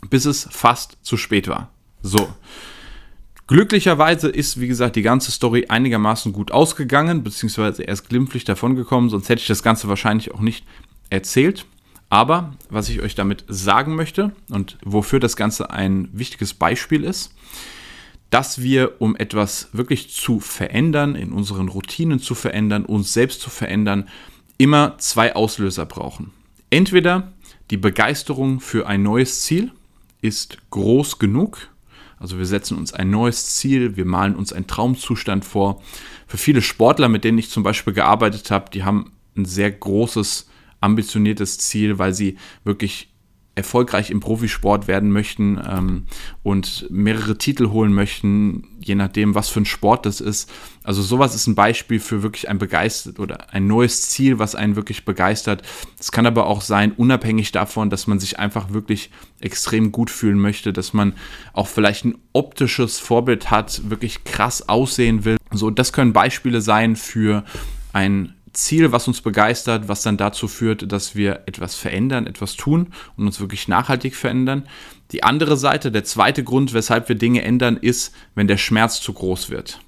bis 0.08 0.25
es 0.25 0.49
fast 0.50 0.99
zu 1.02 1.16
spät 1.16 1.46
war. 1.46 1.70
So. 2.02 2.28
Glücklicherweise 3.46 4.28
ist, 4.28 4.58
wie 4.61 4.66
gesagt, 4.66 4.96
die 4.96 5.02
ganze 5.02 5.30
Story 5.30 5.66
einigermaßen 5.68 6.32
gut 6.32 6.50
ausgegangen, 6.50 7.23
beziehungsweise 7.23 7.85
er 7.85 7.92
ist 7.92 8.08
glimpflich 8.08 8.44
davongekommen, 8.44 9.08
sonst 9.08 9.28
hätte 9.28 9.42
ich 9.42 9.46
das 9.46 9.62
Ganze 9.62 9.88
wahrscheinlich 9.88 10.32
auch 10.35 10.40
nicht 10.40 10.64
erzählt. 11.11 11.66
Aber 12.08 12.54
was 12.70 12.88
ich 12.88 13.02
euch 13.02 13.14
damit 13.14 13.44
sagen 13.49 13.94
möchte 13.94 14.32
und 14.50 14.78
wofür 14.85 15.20
das 15.20 15.37
Ganze 15.37 15.70
ein 15.70 16.08
wichtiges 16.12 16.54
Beispiel 16.54 17.04
ist, 17.04 17.35
dass 18.30 18.62
wir, 18.62 19.00
um 19.00 19.16
etwas 19.16 19.68
wirklich 19.73 20.12
zu 20.12 20.40
verändern, 20.40 21.14
in 21.14 21.32
unseren 21.32 21.68
Routinen 21.68 22.18
zu 22.18 22.35
verändern, 22.35 22.85
uns 22.85 23.12
selbst 23.12 23.40
zu 23.40 23.50
verändern, 23.50 24.08
immer 24.58 24.96
zwei 24.98 25.34
Auslöser 25.34 25.86
brauchen. 25.86 26.32
Entweder 26.70 27.32
die 27.70 27.76
Begeisterung 27.76 28.60
für 28.60 28.86
ein 28.86 29.02
neues 29.02 29.42
Ziel 29.42 29.72
ist 30.20 30.58
groß 30.70 31.18
genug, 31.18 31.68
also 32.18 32.38
wir 32.38 32.46
setzen 32.46 32.78
uns 32.78 32.94
ein 32.94 33.10
neues 33.10 33.56
Ziel, 33.56 33.96
wir 33.96 34.06
malen 34.06 34.36
uns 34.36 34.52
einen 34.52 34.66
Traumzustand 34.66 35.44
vor. 35.44 35.82
Für 36.26 36.38
viele 36.38 36.62
Sportler, 36.62 37.08
mit 37.08 37.25
denen 37.25 37.38
ich 37.38 37.50
zum 37.50 37.62
Beispiel 37.62 37.92
gearbeitet 37.92 38.50
habe, 38.50 38.70
die 38.70 38.84
haben 38.84 39.12
ein 39.36 39.44
sehr 39.44 39.70
großes, 39.70 40.48
ambitioniertes 40.80 41.58
Ziel, 41.58 41.98
weil 41.98 42.14
sie 42.14 42.38
wirklich 42.64 43.10
erfolgreich 43.56 44.10
im 44.10 44.20
Profisport 44.20 44.86
werden 44.86 45.10
möchten 45.10 45.58
ähm, 45.66 46.06
und 46.42 46.86
mehrere 46.90 47.38
Titel 47.38 47.70
holen 47.70 47.92
möchten, 47.92 48.64
je 48.80 48.94
nachdem, 48.94 49.34
was 49.34 49.48
für 49.48 49.62
ein 49.62 49.64
Sport 49.64 50.04
das 50.04 50.20
ist. 50.20 50.52
Also 50.84 51.00
sowas 51.00 51.34
ist 51.34 51.46
ein 51.46 51.54
Beispiel 51.54 51.98
für 51.98 52.22
wirklich 52.22 52.50
ein 52.50 52.58
begeistert 52.58 53.18
oder 53.18 53.52
ein 53.54 53.66
neues 53.66 54.10
Ziel, 54.10 54.38
was 54.38 54.54
einen 54.54 54.76
wirklich 54.76 55.06
begeistert. 55.06 55.62
Es 55.98 56.12
kann 56.12 56.26
aber 56.26 56.46
auch 56.46 56.60
sein, 56.60 56.92
unabhängig 56.92 57.50
davon, 57.50 57.88
dass 57.88 58.06
man 58.06 58.20
sich 58.20 58.38
einfach 58.38 58.75
wirklich 58.75 59.10
extrem 59.40 59.90
gut 59.90 60.10
fühlen 60.10 60.38
möchte, 60.38 60.75
dass 60.75 60.92
man 60.92 61.14
auch 61.54 61.66
vielleicht 61.66 62.04
ein 62.04 62.18
optisches 62.34 62.98
Vorbild 62.98 63.50
hat, 63.50 63.88
wirklich 63.88 64.22
krass 64.25 64.68
aussehen 64.68 65.25
will. 65.25 65.38
So, 65.50 65.70
das 65.70 65.94
können 65.94 66.12
Beispiele 66.12 66.60
sein 66.60 66.94
für 66.94 67.42
ein 67.94 68.36
Ziel, 68.56 68.90
was 68.90 69.06
uns 69.06 69.20
begeistert, 69.20 69.88
was 69.88 70.02
dann 70.02 70.16
dazu 70.16 70.48
führt, 70.48 70.90
dass 70.90 71.14
wir 71.14 71.42
etwas 71.46 71.75
verändern, 71.75 72.26
etwas 72.26 72.56
tun 72.56 72.88
und 73.16 73.26
uns 73.26 73.38
wirklich 73.40 73.68
nachhaltig 73.68 74.16
verändern. 74.16 74.66
Die 75.12 75.22
andere 75.22 75.56
Seite, 75.56 75.92
der 75.92 76.04
zweite 76.04 76.42
Grund, 76.42 76.72
weshalb 76.72 77.08
wir 77.08 77.16
Dinge 77.16 77.42
ändern, 77.42 77.76
ist, 77.76 78.14
wenn 78.34 78.48
der 78.48 78.56
Schmerz 78.56 79.00
zu 79.00 79.12
groß 79.12 79.50
wird. 79.50 79.80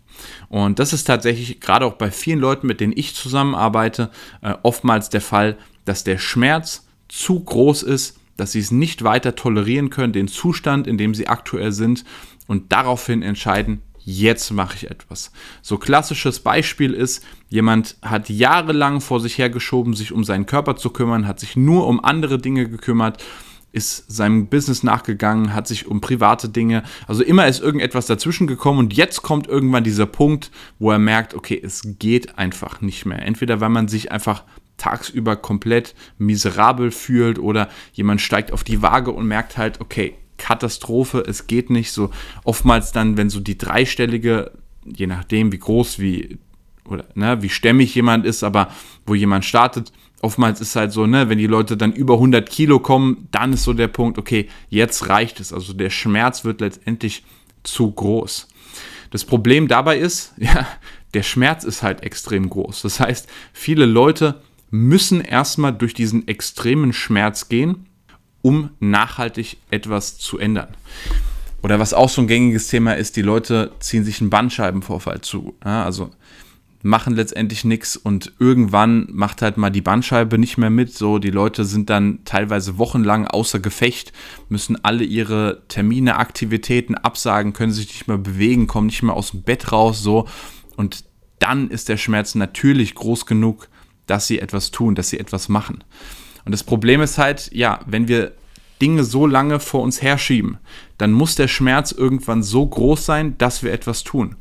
Und 0.48 0.78
das 0.78 0.92
ist 0.92 1.04
tatsächlich 1.04 1.60
gerade 1.60 1.86
auch 1.86 1.94
bei 1.94 2.10
vielen 2.10 2.40
Leuten, 2.40 2.66
mit 2.66 2.80
denen 2.80 2.92
ich 2.94 3.14
zusammenarbeite, 3.14 4.10
äh, 4.42 4.54
oftmals 4.62 5.08
der 5.08 5.20
Fall, 5.20 5.56
dass 5.84 6.04
der 6.04 6.18
Schmerz 6.18 6.86
zu 7.08 7.40
groß 7.40 7.82
ist, 7.82 8.18
dass 8.36 8.52
sie 8.52 8.60
es 8.60 8.70
nicht 8.70 9.02
weiter 9.02 9.34
tolerieren 9.34 9.90
können, 9.90 10.12
den 10.12 10.28
Zustand, 10.28 10.86
in 10.86 10.98
dem 10.98 11.14
sie 11.14 11.28
aktuell 11.28 11.72
sind 11.72 12.04
und 12.46 12.72
daraufhin 12.72 13.22
entscheiden, 13.22 13.82
jetzt 14.08 14.50
mache 14.52 14.74
ich 14.74 14.90
etwas. 14.90 15.30
So 15.60 15.76
klassisches 15.76 16.40
Beispiel 16.40 16.94
ist, 16.94 17.22
jemand 17.50 17.96
hat 18.00 18.30
jahrelang 18.30 19.02
vor 19.02 19.20
sich 19.20 19.36
hergeschoben, 19.36 19.92
sich 19.92 20.12
um 20.12 20.24
seinen 20.24 20.46
Körper 20.46 20.76
zu 20.76 20.90
kümmern, 20.90 21.28
hat 21.28 21.38
sich 21.38 21.56
nur 21.56 21.86
um 21.86 22.02
andere 22.02 22.38
Dinge 22.38 22.70
gekümmert, 22.70 23.22
ist 23.70 24.10
seinem 24.10 24.46
Business 24.46 24.82
nachgegangen, 24.82 25.52
hat 25.52 25.68
sich 25.68 25.86
um 25.86 26.00
private 26.00 26.48
Dinge, 26.48 26.84
also 27.06 27.22
immer 27.22 27.46
ist 27.46 27.60
irgendetwas 27.60 28.06
dazwischen 28.06 28.46
gekommen 28.46 28.78
und 28.78 28.94
jetzt 28.94 29.20
kommt 29.20 29.46
irgendwann 29.46 29.84
dieser 29.84 30.06
Punkt, 30.06 30.50
wo 30.78 30.90
er 30.90 30.98
merkt, 30.98 31.34
okay, 31.34 31.60
es 31.62 31.82
geht 31.98 32.38
einfach 32.38 32.80
nicht 32.80 33.04
mehr. 33.04 33.20
Entweder 33.20 33.60
weil 33.60 33.68
man 33.68 33.88
sich 33.88 34.10
einfach 34.10 34.44
tagsüber 34.78 35.36
komplett 35.36 35.94
miserabel 36.16 36.92
fühlt 36.92 37.38
oder 37.38 37.68
jemand 37.92 38.22
steigt 38.22 38.52
auf 38.52 38.64
die 38.64 38.80
Waage 38.80 39.10
und 39.10 39.26
merkt 39.26 39.58
halt, 39.58 39.82
okay, 39.82 40.14
Katastrophe, 40.38 41.22
es 41.26 41.46
geht 41.46 41.70
nicht. 41.70 41.92
So 41.92 42.10
oftmals 42.44 42.92
dann, 42.92 43.16
wenn 43.16 43.28
so 43.28 43.40
die 43.40 43.58
dreistellige, 43.58 44.52
je 44.84 45.06
nachdem 45.06 45.52
wie 45.52 45.58
groß, 45.58 45.98
wie 45.98 46.38
oder 46.86 47.04
ne, 47.14 47.42
wie 47.42 47.50
stämmig 47.50 47.94
jemand 47.94 48.24
ist, 48.24 48.42
aber 48.42 48.68
wo 49.06 49.14
jemand 49.14 49.44
startet, 49.44 49.92
oftmals 50.22 50.60
ist 50.60 50.74
halt 50.76 50.92
so, 50.92 51.06
ne, 51.06 51.28
wenn 51.28 51.38
die 51.38 51.46
Leute 51.46 51.76
dann 51.76 51.92
über 51.92 52.14
100 52.14 52.48
Kilo 52.48 52.80
kommen, 52.80 53.28
dann 53.30 53.52
ist 53.52 53.64
so 53.64 53.72
der 53.72 53.88
Punkt, 53.88 54.18
okay, 54.18 54.48
jetzt 54.68 55.08
reicht 55.08 55.40
es. 55.40 55.52
Also 55.52 55.72
der 55.72 55.90
Schmerz 55.90 56.44
wird 56.44 56.60
letztendlich 56.60 57.24
zu 57.62 57.90
groß. 57.90 58.48
Das 59.10 59.24
Problem 59.24 59.68
dabei 59.68 59.98
ist, 59.98 60.32
ja, 60.38 60.66
der 61.14 61.22
Schmerz 61.22 61.64
ist 61.64 61.82
halt 61.82 62.02
extrem 62.02 62.48
groß. 62.50 62.82
Das 62.82 63.00
heißt, 63.00 63.28
viele 63.52 63.86
Leute 63.86 64.42
müssen 64.70 65.20
erstmal 65.20 65.72
durch 65.72 65.94
diesen 65.94 66.28
extremen 66.28 66.92
Schmerz 66.92 67.48
gehen, 67.48 67.86
um 68.42 68.70
nachhaltig 68.80 69.56
etwas 69.70 70.18
zu 70.18 70.38
ändern. 70.38 70.68
Oder 71.62 71.78
was 71.78 71.94
auch 71.94 72.08
so 72.08 72.22
ein 72.22 72.28
gängiges 72.28 72.68
Thema 72.68 72.96
ist, 72.96 73.16
die 73.16 73.22
Leute 73.22 73.72
ziehen 73.80 74.04
sich 74.04 74.20
einen 74.20 74.30
Bandscheibenvorfall 74.30 75.20
zu. 75.22 75.56
Ja, 75.64 75.84
also 75.84 76.10
machen 76.82 77.16
letztendlich 77.16 77.64
nichts 77.64 77.96
und 77.96 78.32
irgendwann 78.38 79.08
macht 79.10 79.42
halt 79.42 79.56
mal 79.56 79.70
die 79.70 79.80
Bandscheibe 79.80 80.38
nicht 80.38 80.58
mehr 80.58 80.70
mit. 80.70 80.94
So, 80.94 81.18
die 81.18 81.30
Leute 81.30 81.64
sind 81.64 81.90
dann 81.90 82.20
teilweise 82.24 82.78
wochenlang 82.78 83.26
außer 83.26 83.58
Gefecht, 83.58 84.12
müssen 84.48 84.82
alle 84.84 85.04
ihre 85.04 85.62
Termine, 85.68 86.16
Aktivitäten 86.16 86.94
absagen, 86.94 87.52
können 87.52 87.72
sich 87.72 87.88
nicht 87.88 88.08
mehr 88.08 88.18
bewegen, 88.18 88.68
kommen 88.68 88.86
nicht 88.86 89.02
mehr 89.02 89.14
aus 89.14 89.32
dem 89.32 89.42
Bett 89.42 89.72
raus, 89.72 90.02
so. 90.02 90.28
Und 90.76 91.04
dann 91.40 91.68
ist 91.68 91.88
der 91.88 91.96
Schmerz 91.96 92.34
natürlich 92.34 92.94
groß 92.94 93.26
genug, 93.26 93.68
dass 94.06 94.26
sie 94.26 94.38
etwas 94.38 94.70
tun, 94.70 94.94
dass 94.94 95.10
sie 95.10 95.18
etwas 95.18 95.48
machen. 95.48 95.82
Und 96.48 96.52
das 96.52 96.64
Problem 96.64 97.02
ist 97.02 97.18
halt, 97.18 97.50
ja, 97.52 97.80
wenn 97.84 98.08
wir 98.08 98.32
Dinge 98.80 99.04
so 99.04 99.26
lange 99.26 99.60
vor 99.60 99.82
uns 99.82 100.00
herschieben, 100.00 100.56
dann 100.96 101.12
muss 101.12 101.34
der 101.34 101.46
Schmerz 101.46 101.92
irgendwann 101.92 102.42
so 102.42 102.64
groß 102.64 103.04
sein, 103.04 103.36
dass 103.36 103.62
wir 103.62 103.70
etwas 103.70 104.02
tun. 104.02 104.36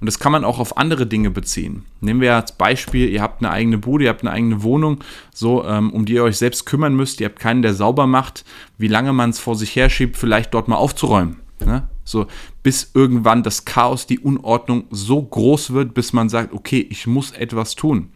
Und 0.00 0.06
das 0.06 0.18
kann 0.18 0.32
man 0.32 0.42
auch 0.42 0.58
auf 0.58 0.76
andere 0.76 1.06
Dinge 1.06 1.30
beziehen. 1.30 1.84
Nehmen 2.00 2.20
wir 2.20 2.34
als 2.34 2.50
Beispiel, 2.50 3.08
ihr 3.08 3.22
habt 3.22 3.44
eine 3.44 3.52
eigene 3.52 3.78
Bude, 3.78 4.06
ihr 4.06 4.10
habt 4.10 4.22
eine 4.22 4.32
eigene 4.32 4.64
Wohnung, 4.64 5.04
so 5.32 5.64
ähm, 5.64 5.92
um 5.92 6.04
die 6.04 6.14
ihr 6.14 6.24
euch 6.24 6.36
selbst 6.36 6.66
kümmern 6.66 6.96
müsst, 6.96 7.20
ihr 7.20 7.26
habt 7.26 7.38
keinen, 7.38 7.62
der 7.62 7.74
sauber 7.74 8.08
macht, 8.08 8.44
wie 8.76 8.88
lange 8.88 9.12
man 9.12 9.30
es 9.30 9.38
vor 9.38 9.54
sich 9.54 9.76
herschiebt, 9.76 10.16
vielleicht 10.16 10.52
dort 10.54 10.66
mal 10.66 10.74
aufzuräumen. 10.74 11.36
Ne? 11.64 11.88
So, 12.02 12.26
bis 12.64 12.90
irgendwann 12.92 13.44
das 13.44 13.64
Chaos, 13.64 14.08
die 14.08 14.18
Unordnung 14.18 14.86
so 14.90 15.22
groß 15.22 15.74
wird, 15.74 15.94
bis 15.94 16.12
man 16.12 16.28
sagt, 16.28 16.52
okay, 16.52 16.84
ich 16.90 17.06
muss 17.06 17.30
etwas 17.30 17.76
tun. 17.76 18.08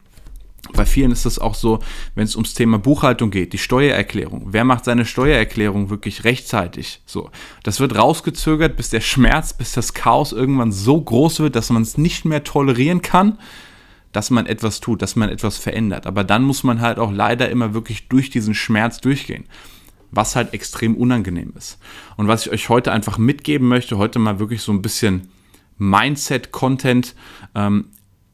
Bei 0.73 0.87
vielen 0.87 1.11
ist 1.11 1.26
es 1.26 1.38
auch 1.38 1.54
so, 1.54 1.80
wenn 2.14 2.25
es 2.25 2.37
ums 2.37 2.54
Thema 2.54 2.78
Buchhaltung 2.78 3.30
geht, 3.30 3.52
die 3.52 3.58
Steuererklärung. 3.58 4.49
Wer 4.50 4.64
macht 4.64 4.85
seine 4.85 5.04
Steuererklärung 5.04 5.90
wirklich 5.90 6.25
rechtzeitig? 6.25 7.00
So, 7.06 7.30
das 7.62 7.80
wird 7.80 7.96
rausgezögert, 7.96 8.76
bis 8.76 8.90
der 8.90 9.00
Schmerz, 9.00 9.52
bis 9.52 9.73
das 9.73 9.94
Chaos 9.94 10.32
irgendwann 10.32 10.73
so 10.73 11.00
groß 11.00 11.40
wird, 11.40 11.56
dass 11.56 11.70
man 11.70 11.82
es 11.82 11.99
nicht 11.99 12.25
mehr 12.25 12.44
tolerieren 12.44 13.02
kann, 13.02 13.38
dass 14.12 14.30
man 14.30 14.46
etwas 14.46 14.80
tut, 14.80 15.02
dass 15.02 15.16
man 15.16 15.28
etwas 15.28 15.58
verändert. 15.58 16.06
Aber 16.06 16.25
dann 16.25 16.42
muss 16.42 16.64
man 16.64 16.80
halt 16.80 16.99
auch 16.99 17.12
leider 17.12 17.50
immer 17.50 17.75
wirklich 17.75 18.08
durch 18.08 18.30
diesen 18.30 18.54
Schmerz 18.54 19.00
durchgehen, 19.00 19.44
was 20.11 20.37
halt 20.37 20.54
extrem 20.54 20.96
unangenehm 20.96 21.52
ist. 21.56 21.78
Und 22.16 22.28
was 22.28 22.46
ich 22.46 22.52
euch 22.52 22.68
heute 22.68 22.92
einfach 22.92 23.18
mitgeben 23.18 23.68
möchte, 23.68 23.99
heute 23.99 24.18
mal 24.18 24.38
wirklich 24.38 24.62
so 24.62 24.73
ein 24.73 24.82
bisschen 24.82 25.28
Mindset-Content. 25.78 27.14
Ähm, 27.54 27.87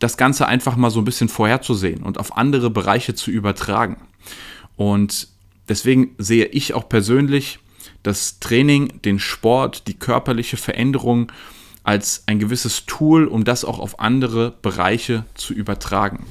das 0.03 0.17
Ganze 0.17 0.47
einfach 0.47 0.77
mal 0.77 0.91
so 0.91 1.01
ein 1.01 1.05
bisschen 1.05 1.29
vorherzusehen 1.29 2.03
und 2.03 2.19
auf 2.19 2.37
andere 2.37 2.71
Bereiche 2.71 3.15
zu 3.15 3.31
übertragen. 3.31 3.97
Und 4.77 5.29
deswegen 5.69 6.15
sehe 6.19 6.47
ich 6.47 6.75
auch 6.75 6.89
persönlich 6.89 7.59
das 8.03 8.41
Training, 8.41 9.01
den 9.05 9.19
Sport, 9.19 9.87
die 9.87 9.95
körperliche 9.95 10.57
Veränderung 10.57 11.31
als 11.85 12.25
ein 12.27 12.39
gewisses 12.39 12.87
Tool, 12.87 13.27
um 13.27 13.45
das 13.45 13.65
auch 13.65 13.79
auf 13.79 14.01
andere 14.01 14.55
Bereiche 14.63 15.25
zu 15.35 15.53
übertragen. 15.55 16.27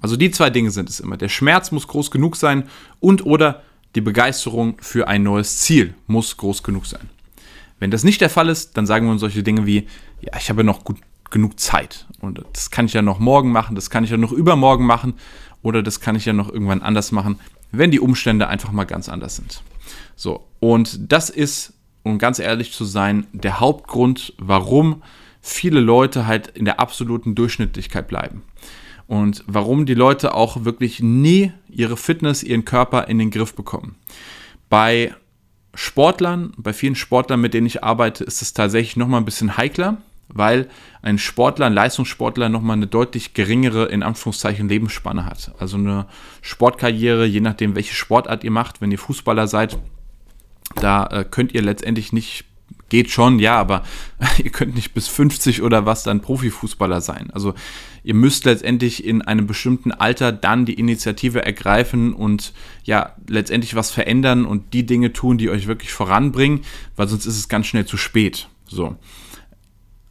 Also 0.00 0.16
die 0.16 0.30
zwei 0.30 0.50
Dinge 0.50 0.70
sind 0.70 0.88
es 0.88 1.00
immer. 1.00 1.16
Der 1.16 1.28
Schmerz 1.28 1.70
muss 1.70 1.86
groß 1.86 2.10
genug 2.10 2.36
sein 2.36 2.64
und 2.98 3.24
oder 3.24 3.62
die 3.94 4.00
Begeisterung 4.00 4.76
für 4.80 5.06
ein 5.06 5.22
neues 5.22 5.58
Ziel 5.58 5.94
muss 6.06 6.36
groß 6.36 6.62
genug 6.62 6.86
sein. 6.86 7.08
Wenn 7.78 7.90
das 7.90 8.04
nicht 8.04 8.20
der 8.20 8.30
Fall 8.30 8.48
ist, 8.48 8.76
dann 8.76 8.86
sagen 8.86 9.06
wir 9.06 9.12
uns 9.12 9.20
solche 9.20 9.42
Dinge 9.42 9.66
wie, 9.66 9.86
ja, 10.20 10.38
ich 10.38 10.48
habe 10.48 10.64
noch 10.64 10.84
gut 10.84 10.98
genug 11.32 11.58
Zeit. 11.58 12.06
Und 12.20 12.44
das 12.52 12.70
kann 12.70 12.86
ich 12.86 12.92
ja 12.92 13.02
noch 13.02 13.18
morgen 13.18 13.50
machen, 13.50 13.74
das 13.74 13.90
kann 13.90 14.04
ich 14.04 14.10
ja 14.10 14.16
noch 14.16 14.30
übermorgen 14.30 14.86
machen 14.86 15.14
oder 15.62 15.82
das 15.82 16.00
kann 16.00 16.14
ich 16.14 16.24
ja 16.24 16.32
noch 16.32 16.48
irgendwann 16.48 16.82
anders 16.82 17.10
machen, 17.10 17.40
wenn 17.72 17.90
die 17.90 18.00
Umstände 18.00 18.46
einfach 18.46 18.70
mal 18.70 18.84
ganz 18.84 19.08
anders 19.08 19.36
sind. 19.36 19.62
So, 20.14 20.46
und 20.60 21.12
das 21.12 21.30
ist, 21.30 21.72
um 22.04 22.18
ganz 22.18 22.38
ehrlich 22.38 22.72
zu 22.72 22.84
sein, 22.84 23.26
der 23.32 23.58
Hauptgrund, 23.58 24.34
warum 24.38 25.02
viele 25.40 25.80
Leute 25.80 26.26
halt 26.26 26.48
in 26.48 26.64
der 26.64 26.78
absoluten 26.78 27.34
Durchschnittlichkeit 27.34 28.06
bleiben. 28.06 28.42
Und 29.08 29.42
warum 29.46 29.84
die 29.84 29.94
Leute 29.94 30.34
auch 30.34 30.64
wirklich 30.64 31.00
nie 31.00 31.52
ihre 31.68 31.96
Fitness, 31.96 32.42
ihren 32.42 32.64
Körper 32.64 33.08
in 33.08 33.18
den 33.18 33.30
Griff 33.30 33.54
bekommen. 33.54 33.96
Bei 34.68 35.14
Sportlern, 35.74 36.52
bei 36.56 36.72
vielen 36.72 36.94
Sportlern, 36.94 37.40
mit 37.40 37.52
denen 37.52 37.66
ich 37.66 37.82
arbeite, 37.82 38.24
ist 38.24 38.42
es 38.42 38.54
tatsächlich 38.54 38.96
nochmal 38.96 39.20
ein 39.20 39.24
bisschen 39.24 39.56
heikler 39.56 39.98
weil 40.32 40.68
ein 41.02 41.18
Sportler, 41.18 41.66
ein 41.66 41.74
Leistungssportler 41.74 42.48
nochmal 42.48 42.76
eine 42.76 42.86
deutlich 42.86 43.34
geringere, 43.34 43.86
in 43.86 44.02
Anführungszeichen, 44.02 44.68
Lebensspanne 44.68 45.26
hat. 45.26 45.52
Also 45.58 45.76
eine 45.76 46.06
Sportkarriere, 46.40 47.26
je 47.26 47.40
nachdem, 47.40 47.74
welche 47.74 47.94
Sportart 47.94 48.44
ihr 48.44 48.50
macht, 48.50 48.80
wenn 48.80 48.90
ihr 48.90 48.98
Fußballer 48.98 49.46
seid, 49.46 49.78
da 50.76 51.06
äh, 51.06 51.24
könnt 51.28 51.52
ihr 51.52 51.62
letztendlich 51.62 52.12
nicht, 52.12 52.44
geht 52.88 53.10
schon, 53.10 53.38
ja, 53.38 53.56
aber 53.56 53.82
ihr 54.42 54.50
könnt 54.50 54.74
nicht 54.74 54.94
bis 54.94 55.08
50 55.08 55.62
oder 55.62 55.84
was 55.84 56.02
dann 56.02 56.20
Profifußballer 56.20 57.00
sein. 57.00 57.30
Also 57.32 57.54
ihr 58.04 58.14
müsst 58.14 58.44
letztendlich 58.44 59.04
in 59.04 59.22
einem 59.22 59.46
bestimmten 59.46 59.92
Alter 59.92 60.32
dann 60.32 60.64
die 60.64 60.74
Initiative 60.74 61.44
ergreifen 61.44 62.14
und 62.14 62.52
ja, 62.84 63.14
letztendlich 63.28 63.74
was 63.74 63.90
verändern 63.90 64.46
und 64.46 64.72
die 64.72 64.86
Dinge 64.86 65.12
tun, 65.12 65.36
die 65.36 65.50
euch 65.50 65.66
wirklich 65.66 65.92
voranbringen, 65.92 66.62
weil 66.96 67.08
sonst 67.08 67.26
ist 67.26 67.38
es 67.38 67.48
ganz 67.48 67.66
schnell 67.66 67.86
zu 67.86 67.96
spät. 67.96 68.48
So 68.66 68.96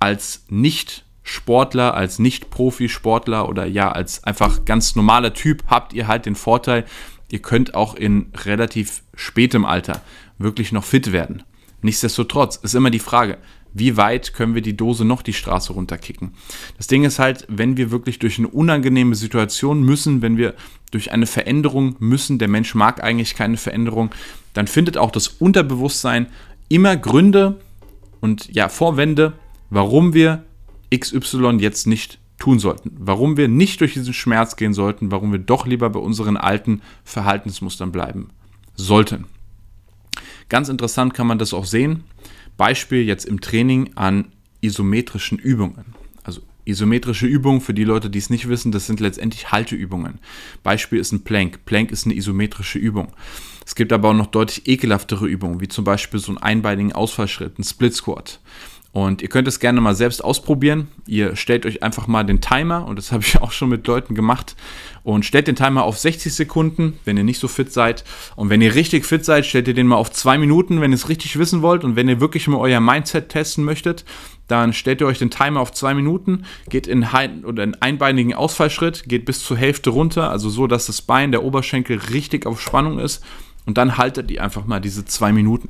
als 0.01 0.45
Nicht-Sportler, 0.49 1.93
als 1.93 2.19
Nicht-Profisportler 2.19 3.47
oder 3.47 3.65
ja, 3.65 3.91
als 3.91 4.23
einfach 4.23 4.65
ganz 4.65 4.95
normaler 4.95 5.33
Typ 5.33 5.63
habt 5.67 5.93
ihr 5.93 6.07
halt 6.07 6.25
den 6.25 6.35
Vorteil, 6.35 6.85
ihr 7.29 7.39
könnt 7.39 7.75
auch 7.75 7.95
in 7.95 8.31
relativ 8.45 9.03
spätem 9.13 9.63
Alter 9.63 10.01
wirklich 10.39 10.71
noch 10.71 10.83
fit 10.83 11.11
werden. 11.11 11.43
Nichtsdestotrotz 11.83 12.57
ist 12.57 12.73
immer 12.73 12.89
die 12.89 12.99
Frage, 12.99 13.37
wie 13.73 13.95
weit 13.95 14.33
können 14.33 14.55
wir 14.55 14.61
die 14.61 14.75
Dose 14.75 15.05
noch 15.05 15.21
die 15.21 15.33
Straße 15.33 15.73
runterkicken. 15.73 16.33
Das 16.77 16.87
Ding 16.87 17.03
ist 17.03 17.19
halt, 17.19 17.45
wenn 17.47 17.77
wir 17.77 17.91
wirklich 17.91 18.19
durch 18.19 18.37
eine 18.37 18.47
unangenehme 18.47 19.15
Situation 19.15 19.83
müssen, 19.83 20.21
wenn 20.21 20.35
wir 20.35 20.55
durch 20.89 21.11
eine 21.11 21.25
Veränderung 21.25 21.95
müssen, 21.99 22.37
der 22.37 22.49
Mensch 22.49 22.75
mag 22.75 23.03
eigentlich 23.03 23.35
keine 23.35 23.57
Veränderung, 23.57 24.09
dann 24.53 24.67
findet 24.67 24.97
auch 24.97 25.11
das 25.11 25.27
Unterbewusstsein 25.27 26.27
immer 26.67 26.97
Gründe 26.97 27.61
und 28.19 28.53
ja, 28.53 28.67
Vorwände, 28.67 29.33
warum 29.71 30.13
wir 30.13 30.43
XY 30.93 31.57
jetzt 31.59 31.87
nicht 31.87 32.19
tun 32.37 32.59
sollten, 32.59 32.91
warum 32.99 33.37
wir 33.37 33.47
nicht 33.47 33.81
durch 33.81 33.93
diesen 33.93 34.13
Schmerz 34.13 34.55
gehen 34.55 34.73
sollten, 34.73 35.11
warum 35.11 35.31
wir 35.31 35.39
doch 35.39 35.65
lieber 35.65 35.89
bei 35.89 35.99
unseren 35.99 36.37
alten 36.37 36.81
Verhaltensmustern 37.03 37.91
bleiben 37.91 38.29
sollten. 38.75 39.25
Ganz 40.49 40.69
interessant 40.69 41.13
kann 41.13 41.27
man 41.27 41.39
das 41.39 41.53
auch 41.53 41.65
sehen. 41.65 42.03
Beispiel 42.57 43.03
jetzt 43.03 43.25
im 43.25 43.41
Training 43.41 43.91
an 43.95 44.27
isometrischen 44.59 45.39
Übungen. 45.39 45.95
Also 46.23 46.41
isometrische 46.65 47.25
Übungen, 47.25 47.61
für 47.61 47.73
die 47.73 47.83
Leute, 47.83 48.09
die 48.09 48.19
es 48.19 48.29
nicht 48.29 48.49
wissen, 48.49 48.71
das 48.71 48.85
sind 48.85 48.99
letztendlich 48.99 49.51
Halteübungen. 49.51 50.19
Beispiel 50.61 50.99
ist 50.99 51.11
ein 51.11 51.23
Plank. 51.23 51.65
Plank 51.65 51.91
ist 51.91 52.05
eine 52.05 52.15
isometrische 52.15 52.79
Übung. 52.79 53.13
Es 53.65 53.75
gibt 53.75 53.93
aber 53.93 54.09
auch 54.09 54.13
noch 54.13 54.27
deutlich 54.27 54.67
ekelhaftere 54.67 55.27
Übungen, 55.27 55.61
wie 55.61 55.67
zum 55.67 55.85
Beispiel 55.85 56.19
so 56.19 56.31
einen 56.31 56.39
einbeinigen 56.39 56.91
Ausfallschritt, 56.91 57.57
ein 57.57 57.63
Split 57.63 57.93
Squat. 57.93 58.39
Und 58.93 59.21
ihr 59.21 59.29
könnt 59.29 59.47
es 59.47 59.61
gerne 59.61 59.79
mal 59.79 59.95
selbst 59.95 60.21
ausprobieren. 60.21 60.89
Ihr 61.07 61.37
stellt 61.37 61.65
euch 61.65 61.81
einfach 61.81 62.07
mal 62.07 62.25
den 62.25 62.41
Timer, 62.41 62.85
und 62.85 62.97
das 62.97 63.13
habe 63.13 63.23
ich 63.23 63.41
auch 63.41 63.51
schon 63.53 63.69
mit 63.69 63.87
Leuten 63.87 64.15
gemacht, 64.15 64.55
und 65.03 65.25
stellt 65.25 65.47
den 65.47 65.55
Timer 65.55 65.83
auf 65.83 65.97
60 65.97 66.33
Sekunden, 66.33 66.99
wenn 67.05 67.17
ihr 67.17 67.23
nicht 67.23 67.39
so 67.39 67.47
fit 67.47 67.71
seid. 67.71 68.03
Und 68.35 68.49
wenn 68.49 68.61
ihr 68.61 68.75
richtig 68.75 69.05
fit 69.05 69.23
seid, 69.23 69.45
stellt 69.45 69.67
ihr 69.67 69.73
den 69.73 69.87
mal 69.87 69.95
auf 69.95 70.11
2 70.11 70.37
Minuten, 70.37 70.81
wenn 70.81 70.91
ihr 70.91 70.95
es 70.95 71.09
richtig 71.09 71.39
wissen 71.39 71.61
wollt. 71.61 71.83
Und 71.83 71.95
wenn 71.95 72.09
ihr 72.09 72.19
wirklich 72.19 72.47
mal 72.47 72.57
euer 72.57 72.81
Mindset 72.81 73.29
testen 73.29 73.63
möchtet, 73.63 74.03
dann 74.47 74.73
stellt 74.73 74.99
ihr 74.99 75.07
euch 75.07 75.19
den 75.19 75.31
Timer 75.31 75.61
auf 75.61 75.71
2 75.71 75.93
Minuten, 75.93 76.43
geht 76.69 76.85
in, 76.85 77.07
in 77.57 77.75
einbeinigen 77.75 78.33
Ausfallschritt, 78.33 79.05
geht 79.07 79.23
bis 79.23 79.43
zur 79.43 79.55
Hälfte 79.55 79.91
runter, 79.91 80.29
also 80.29 80.49
so, 80.49 80.67
dass 80.67 80.87
das 80.87 81.01
Bein, 81.01 81.31
der 81.31 81.43
Oberschenkel 81.43 81.97
richtig 82.11 82.45
auf 82.45 82.59
Spannung 82.59 82.99
ist. 82.99 83.23
Und 83.65 83.77
dann 83.77 83.97
haltet 83.97 84.29
ihr 84.29 84.43
einfach 84.43 84.65
mal 84.65 84.81
diese 84.81 85.05
2 85.05 85.31
Minuten. 85.31 85.69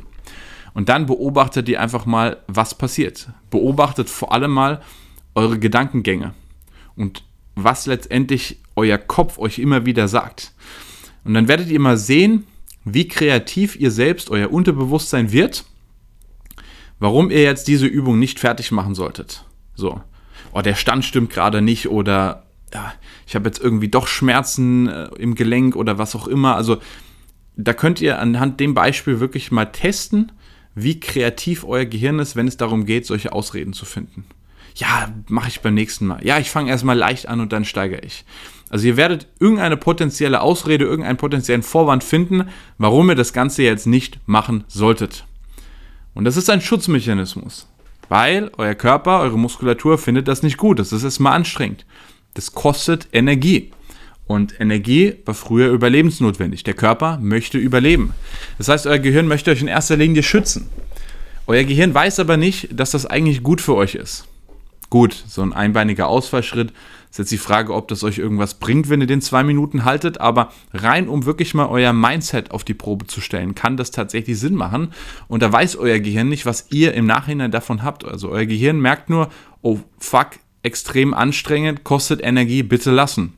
Und 0.73 0.89
dann 0.89 1.05
beobachtet 1.05 1.67
ihr 1.69 1.81
einfach 1.81 2.05
mal, 2.05 2.37
was 2.47 2.75
passiert. 2.75 3.29
Beobachtet 3.49 4.09
vor 4.09 4.31
allem 4.31 4.51
mal 4.51 4.81
eure 5.35 5.59
Gedankengänge 5.59 6.33
und 6.95 7.23
was 7.55 7.85
letztendlich 7.85 8.59
euer 8.75 8.97
Kopf 8.97 9.37
euch 9.37 9.59
immer 9.59 9.85
wieder 9.85 10.07
sagt. 10.07 10.53
Und 11.23 11.33
dann 11.33 11.47
werdet 11.47 11.69
ihr 11.69 11.79
mal 11.79 11.97
sehen, 11.97 12.45
wie 12.83 13.07
kreativ 13.07 13.75
ihr 13.75 13.91
selbst, 13.91 14.29
euer 14.29 14.51
Unterbewusstsein 14.51 15.31
wird, 15.31 15.65
warum 16.99 17.29
ihr 17.29 17.43
jetzt 17.43 17.67
diese 17.67 17.85
Übung 17.85 18.17
nicht 18.17 18.39
fertig 18.39 18.71
machen 18.71 18.95
solltet. 18.95 19.45
So, 19.75 20.01
oh, 20.53 20.61
der 20.61 20.75
Stand 20.75 21.05
stimmt 21.05 21.29
gerade 21.29 21.61
nicht 21.61 21.89
oder 21.89 22.45
ja, 22.73 22.93
ich 23.27 23.35
habe 23.35 23.47
jetzt 23.49 23.61
irgendwie 23.61 23.89
doch 23.89 24.07
Schmerzen 24.07 24.87
äh, 24.87 25.09
im 25.17 25.35
Gelenk 25.35 25.75
oder 25.75 25.97
was 25.97 26.15
auch 26.15 26.27
immer. 26.27 26.55
Also 26.55 26.77
da 27.57 27.73
könnt 27.73 28.01
ihr 28.01 28.19
anhand 28.19 28.59
dem 28.59 28.73
Beispiel 28.73 29.19
wirklich 29.19 29.51
mal 29.51 29.65
testen, 29.65 30.31
wie 30.75 30.99
kreativ 30.99 31.63
euer 31.63 31.85
Gehirn 31.85 32.19
ist, 32.19 32.35
wenn 32.35 32.47
es 32.47 32.57
darum 32.57 32.85
geht, 32.85 33.05
solche 33.05 33.33
Ausreden 33.33 33.73
zu 33.73 33.85
finden. 33.85 34.25
Ja, 34.75 35.13
mache 35.27 35.49
ich 35.49 35.61
beim 35.61 35.73
nächsten 35.73 36.07
Mal. 36.07 36.25
Ja, 36.25 36.39
ich 36.39 36.49
fange 36.49 36.69
erstmal 36.69 36.97
leicht 36.97 37.27
an 37.27 37.41
und 37.41 37.51
dann 37.51 37.65
steigere 37.65 38.03
ich. 38.03 38.23
Also 38.69 38.87
ihr 38.87 38.95
werdet 38.95 39.27
irgendeine 39.39 39.75
potenzielle 39.75 40.39
Ausrede, 40.41 40.85
irgendeinen 40.85 41.17
potenziellen 41.17 41.63
Vorwand 41.63 42.05
finden, 42.05 42.47
warum 42.77 43.09
ihr 43.09 43.15
das 43.15 43.33
Ganze 43.33 43.63
jetzt 43.63 43.85
nicht 43.85 44.19
machen 44.27 44.63
solltet. 44.67 45.25
Und 46.13 46.23
das 46.23 46.37
ist 46.37 46.49
ein 46.49 46.61
Schutzmechanismus, 46.61 47.67
weil 48.07 48.49
euer 48.57 48.75
Körper, 48.75 49.19
eure 49.19 49.37
Muskulatur 49.37 49.97
findet 49.97 50.29
das 50.29 50.41
nicht 50.41 50.57
gut. 50.57 50.79
Das 50.79 50.93
ist 50.93 51.03
erstmal 51.03 51.33
anstrengend. 51.33 51.85
Das 52.33 52.53
kostet 52.53 53.09
Energie. 53.11 53.71
Und 54.31 54.61
Energie 54.61 55.15
war 55.25 55.33
früher 55.33 55.73
überlebensnotwendig. 55.73 56.63
Der 56.63 56.73
Körper 56.73 57.19
möchte 57.21 57.57
überleben. 57.57 58.13
Das 58.57 58.69
heißt, 58.69 58.87
euer 58.87 58.97
Gehirn 58.97 59.27
möchte 59.27 59.51
euch 59.51 59.61
in 59.61 59.67
erster 59.67 59.97
Linie 59.97 60.23
schützen. 60.23 60.69
Euer 61.47 61.65
Gehirn 61.65 61.93
weiß 61.93 62.21
aber 62.21 62.37
nicht, 62.37 62.69
dass 62.71 62.91
das 62.91 63.05
eigentlich 63.05 63.43
gut 63.43 63.59
für 63.59 63.75
euch 63.75 63.95
ist. 63.95 64.29
Gut, 64.89 65.21
so 65.27 65.41
ein 65.41 65.51
einbeiniger 65.51 66.07
Ausfallschritt 66.07 66.71
ist 67.09 67.19
jetzt 67.19 67.31
die 67.33 67.37
Frage, 67.37 67.73
ob 67.73 67.89
das 67.89 68.05
euch 68.05 68.19
irgendwas 68.19 68.53
bringt, 68.53 68.87
wenn 68.89 69.01
ihr 69.01 69.07
den 69.07 69.19
zwei 69.19 69.43
Minuten 69.43 69.83
haltet, 69.83 70.21
aber 70.21 70.53
rein, 70.73 71.09
um 71.09 71.25
wirklich 71.25 71.53
mal 71.53 71.67
euer 71.67 71.91
Mindset 71.91 72.51
auf 72.51 72.63
die 72.63 72.73
Probe 72.73 73.07
zu 73.07 73.19
stellen, 73.19 73.53
kann 73.53 73.75
das 73.75 73.91
tatsächlich 73.91 74.39
Sinn 74.39 74.55
machen. 74.55 74.93
Und 75.27 75.43
da 75.43 75.51
weiß 75.51 75.75
euer 75.75 75.99
Gehirn 75.99 76.29
nicht, 76.29 76.45
was 76.45 76.67
ihr 76.71 76.93
im 76.93 77.05
Nachhinein 77.05 77.51
davon 77.51 77.83
habt. 77.83 78.05
Also 78.05 78.29
euer 78.29 78.45
Gehirn 78.45 78.79
merkt 78.79 79.09
nur, 79.09 79.29
oh 79.61 79.79
fuck, 79.99 80.29
extrem 80.63 81.13
anstrengend, 81.13 81.83
kostet 81.83 82.23
Energie, 82.23 82.63
bitte 82.63 82.91
lassen 82.91 83.33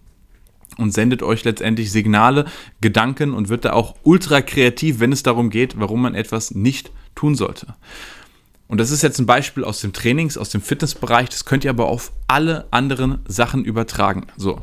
und 0.78 0.94
sendet 0.94 1.24
euch 1.24 1.44
letztendlich 1.44 1.92
Signale, 1.92 2.46
Gedanken 2.82 3.34
und 3.34 3.50
wird 3.50 3.66
da 3.66 3.74
auch 3.74 3.96
ultra 4.04 4.42
kreativ, 4.42 5.00
wenn 5.00 5.12
es 5.12 5.24
darum 5.24 5.50
geht, 5.50 5.80
warum 5.80 6.02
man 6.02 6.16
etwas 6.16 6.52
nicht 6.52 6.92
tun 7.16 7.36
sollte. 7.36 7.76
Und 8.68 8.80
das 8.80 8.92
ist 8.92 9.04
jetzt 9.04 9.20
ein 9.20 9.26
Beispiel 9.26 9.64
aus 9.64 9.82
dem 9.82 9.94
Trainings, 9.94 10.38
aus 10.38 10.50
dem 10.50 10.62
Fitnessbereich, 10.62 11.30
das 11.30 11.46
könnt 11.46 11.64
ihr 11.64 11.70
aber 11.70 11.88
auf 11.88 12.12
alle 12.28 12.66
anderen 12.72 13.20
Sachen 13.28 13.66
übertragen. 13.66 14.26
So. 14.36 14.62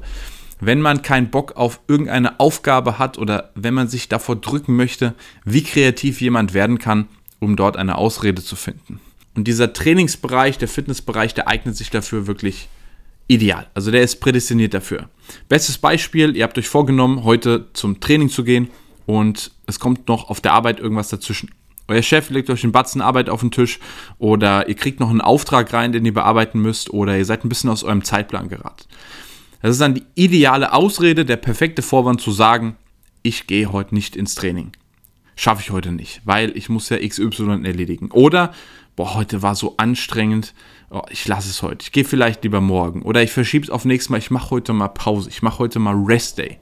Wenn 0.59 0.81
man 0.81 1.03
keinen 1.03 1.31
Bock 1.31 1.57
auf 1.57 1.81
irgendeine 1.88 2.38
Aufgabe 2.38 2.99
hat 2.99 3.18
oder 3.18 3.51
wenn 3.55 3.73
man 3.73 3.88
sich 3.88 4.09
davor 4.09 4.37
drücken 4.37 4.77
möchte, 4.77 5.14
wie 5.44 5.62
kreativ 5.62 6.20
jemand 6.20 6.55
werden 6.55 6.79
kann, 6.79 7.07
um 7.38 7.57
dort 7.57 7.77
eine 7.77 7.96
Ausrede 7.96 8.42
zu 8.42 8.57
finden. 8.57 9.01
Und 9.35 9.44
dieser 9.46 9.73
Trainingsbereich, 9.73 10.59
der 10.59 10.68
Fitnessbereich, 10.68 11.33
der 11.33 11.49
eignet 11.49 11.77
sich 11.77 11.90
dafür 11.90 12.27
wirklich 12.27 12.68
ideal. 13.29 13.68
Also 13.75 13.90
der 13.90 14.03
ist 14.03 14.20
prädestiniert 14.20 14.75
dafür. 14.75 15.09
Bestes 15.49 15.79
Beispiel, 15.79 16.37
ihr 16.37 16.45
habt 16.45 16.59
euch 16.59 16.69
vorgenommen, 16.69 17.25
heute 17.25 17.69
zum 17.73 18.01
Training 18.01 18.29
zu 18.29 18.45
gehen 18.45 18.69
und 19.07 19.51
es 19.66 19.81
kommt 19.81 20.09
noch 20.09 20.31
auf 20.31 20.40
der 20.40 20.53
Arbeit 20.53 20.81
irgendwas 20.81 21.09
dazwischen. 21.09 21.51
Euer 21.88 22.03
Chef 22.03 22.31
legt 22.31 22.49
euch 22.51 22.62
einen 22.62 22.73
Batzen 22.73 23.01
Arbeit 23.01 23.29
auf 23.29 23.40
den 23.40 23.51
Tisch 23.51 23.81
oder 24.19 24.69
ihr 24.69 24.77
kriegt 24.77 25.01
noch 25.01 25.11
einen 25.11 25.21
Auftrag 25.21 25.73
rein, 25.73 25.90
den 25.90 26.05
ihr 26.05 26.14
bearbeiten 26.14 26.61
müsst 26.61 26.90
oder 26.90 27.19
ihr 27.19 27.25
seid 27.25 27.45
ein 27.45 27.49
bisschen 27.49 27.69
aus 27.69 27.83
eurem 27.83 28.05
Zeitplan 28.05 28.49
geraten. 28.49 28.85
Das 29.61 29.73
ist 29.73 29.81
dann 29.81 29.95
die 29.95 30.05
ideale 30.14 30.73
Ausrede, 30.73 31.25
der 31.25 31.37
perfekte 31.37 31.83
Vorwand 31.83 32.21
zu 32.21 32.31
sagen, 32.31 32.77
ich 33.23 33.47
gehe 33.47 33.73
heute 33.73 33.95
nicht 33.95 34.16
ins 34.16 34.35
Training. 34.35 34.73
Schaffe 35.37 35.62
ich 35.62 35.71
heute 35.71 35.93
nicht, 35.93 36.23
weil 36.25 36.57
ich 36.57 36.69
muss 36.69 36.88
ja 36.90 36.99
XY 36.99 37.64
erledigen. 37.64 38.11
Oder, 38.12 38.53
boah, 39.01 39.15
heute 39.15 39.41
war 39.41 39.55
so 39.55 39.77
anstrengend, 39.79 40.53
oh, 40.91 41.01
ich 41.09 41.27
lasse 41.27 41.49
es 41.49 41.63
heute, 41.63 41.85
ich 41.85 41.91
gehe 41.91 42.05
vielleicht 42.05 42.43
lieber 42.43 42.61
morgen. 42.61 43.01
Oder 43.01 43.23
ich 43.23 43.33
verschiebe 43.33 43.65
es 43.65 43.71
auf 43.71 43.87
nächstes 43.87 44.11
Mal, 44.11 44.19
ich 44.19 44.31
mache 44.31 44.51
heute 44.51 44.75
mal 44.75 44.89
Pause, 44.89 45.31
ich 45.31 45.41
mache 45.41 45.59
heute 45.59 45.79
mal 45.79 45.95
Rest 45.95 46.37
Day. 46.37 46.59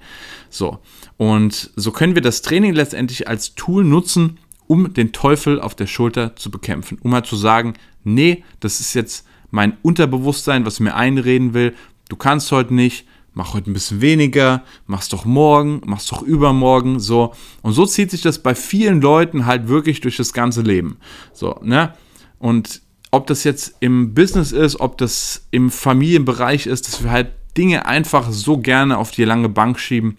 So, 0.49 0.79
und 1.17 1.73
so 1.75 1.91
können 1.91 2.15
wir 2.15 2.23
das 2.23 2.41
Training 2.41 2.75
letztendlich 2.75 3.27
als 3.27 3.57
Tool 3.57 3.83
nutzen, 3.83 4.39
um 4.69 4.95
den 4.95 5.11
Teufel 5.11 5.61
auf 5.61 5.75
der 5.75 5.89
Schulter 5.89 6.37
zu 6.37 6.53
bekämpfen, 6.53 6.99
um 7.03 7.13
halt 7.13 7.27
zu 7.27 7.35
sagen, 7.35 7.75
nee, 8.05 8.45
das 8.61 8.79
ist 8.79 8.95
jetzt 8.95 9.27
mein 9.51 9.77
Unterbewusstsein, 9.83 10.65
was 10.65 10.79
mir 10.79 10.95
einreden 10.95 11.55
will, 11.55 11.75
du 12.09 12.15
kannst 12.15 12.53
heute 12.53 12.73
nicht, 12.73 13.05
mach 13.35 13.53
heute 13.53 13.69
ein 13.69 13.75
bisschen 13.75 14.01
weniger, 14.01 14.63
mach's 14.87 15.09
doch 15.09 15.25
morgen, 15.25 15.81
mach's 15.87 16.07
doch 16.07 16.23
übermorgen, 16.23 17.01
so. 17.01 17.35
Und 17.63 17.73
so 17.73 17.85
zieht 17.85 18.13
sich 18.13 18.23
das 18.23 18.41
bei 18.45 18.55
vielen 18.55 19.01
Leuten 19.01 19.45
halt 19.45 19.67
wirklich 19.67 20.01
durch 20.01 20.17
das 20.17 20.33
ganze 20.33 20.63
Leben. 20.63 20.99
So, 21.33 21.59
ne? 21.65 21.95
Und 22.39 22.83
ob 23.11 23.27
das 23.27 23.45
jetzt 23.45 23.77
im 23.81 24.15
Business 24.15 24.53
ist, 24.53 24.81
ob 24.81 24.99
das 24.99 25.47
im 25.51 25.71
Familienbereich 25.71 26.67
ist, 26.67 26.87
dass 26.87 27.03
wir 27.03 27.11
halt 27.11 27.31
Dinge 27.57 27.87
einfach 27.87 28.31
so 28.31 28.59
gerne 28.59 28.99
auf 28.99 29.11
die 29.11 29.25
lange 29.25 29.49
Bank 29.49 29.81
schieben, 29.81 30.19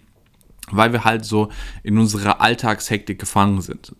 weil 0.70 0.92
wir 0.92 1.04
halt 1.04 1.24
so 1.24 1.48
in 1.82 1.98
unserer 1.98 2.40
Alltagshektik 2.40 3.18
gefangen 3.18 3.60
sind. 3.60 3.94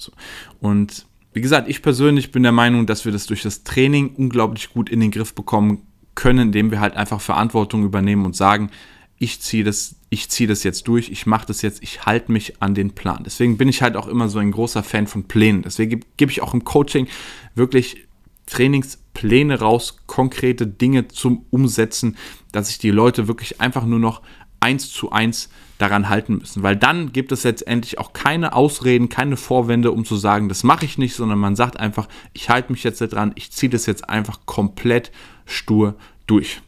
Und 0.60 1.06
wie 1.32 1.40
gesagt, 1.40 1.68
ich 1.68 1.82
persönlich 1.82 2.32
bin 2.32 2.42
der 2.42 2.52
Meinung, 2.52 2.86
dass 2.86 3.04
wir 3.04 3.12
das 3.12 3.26
durch 3.26 3.42
das 3.42 3.62
Training 3.62 4.14
unglaublich 4.16 4.72
gut 4.72 4.90
in 4.90 5.00
den 5.00 5.12
Griff 5.12 5.34
bekommen 5.34 5.86
können, 6.16 6.48
indem 6.48 6.70
wir 6.70 6.80
halt 6.80 6.96
einfach 6.96 7.20
Verantwortung 7.20 7.84
übernehmen 7.84 8.26
und 8.26 8.34
sagen, 8.34 8.70
ich 9.18 9.40
ziehe 9.40 9.64
das, 9.64 9.96
ich 10.08 10.28
ziehe 10.28 10.48
das 10.48 10.64
jetzt 10.64 10.88
durch, 10.88 11.10
ich 11.10 11.26
mache 11.26 11.46
das 11.46 11.62
jetzt, 11.62 11.82
ich 11.82 12.06
halte 12.06 12.32
mich 12.32 12.60
an 12.60 12.74
den 12.74 12.92
Plan. 12.92 13.22
Deswegen 13.24 13.58
bin 13.58 13.68
ich 13.68 13.82
halt 13.82 13.96
auch 13.96 14.08
immer 14.08 14.28
so 14.28 14.38
ein 14.38 14.50
großer 14.50 14.82
Fan 14.82 15.06
von 15.06 15.24
Plänen. 15.24 15.62
Deswegen 15.62 16.04
gebe 16.16 16.32
ich 16.32 16.42
auch 16.42 16.54
im 16.54 16.64
Coaching 16.64 17.06
wirklich 17.54 18.08
Trainingspläne 18.50 19.60
raus, 19.60 19.98
konkrete 20.06 20.66
Dinge 20.66 21.08
zum 21.08 21.46
Umsetzen, 21.50 22.16
dass 22.52 22.68
sich 22.68 22.78
die 22.78 22.90
Leute 22.90 23.28
wirklich 23.28 23.60
einfach 23.60 23.86
nur 23.86 23.98
noch 23.98 24.22
eins 24.60 24.92
zu 24.92 25.10
eins 25.10 25.48
daran 25.78 26.08
halten 26.08 26.38
müssen. 26.38 26.62
Weil 26.62 26.76
dann 26.76 27.12
gibt 27.12 27.32
es 27.32 27.44
letztendlich 27.44 27.98
auch 27.98 28.12
keine 28.12 28.52
Ausreden, 28.52 29.08
keine 29.08 29.36
Vorwände, 29.36 29.92
um 29.92 30.04
zu 30.04 30.16
sagen, 30.16 30.48
das 30.48 30.62
mache 30.62 30.84
ich 30.84 30.98
nicht, 30.98 31.14
sondern 31.14 31.38
man 31.38 31.56
sagt 31.56 31.80
einfach, 31.80 32.08
ich 32.34 32.50
halte 32.50 32.70
mich 32.72 32.84
jetzt 32.84 33.00
dran, 33.00 33.32
ich 33.34 33.50
ziehe 33.50 33.70
das 33.70 33.86
jetzt 33.86 34.08
einfach 34.08 34.40
komplett 34.44 35.10
stur 35.46 35.96
durch. 36.26 36.60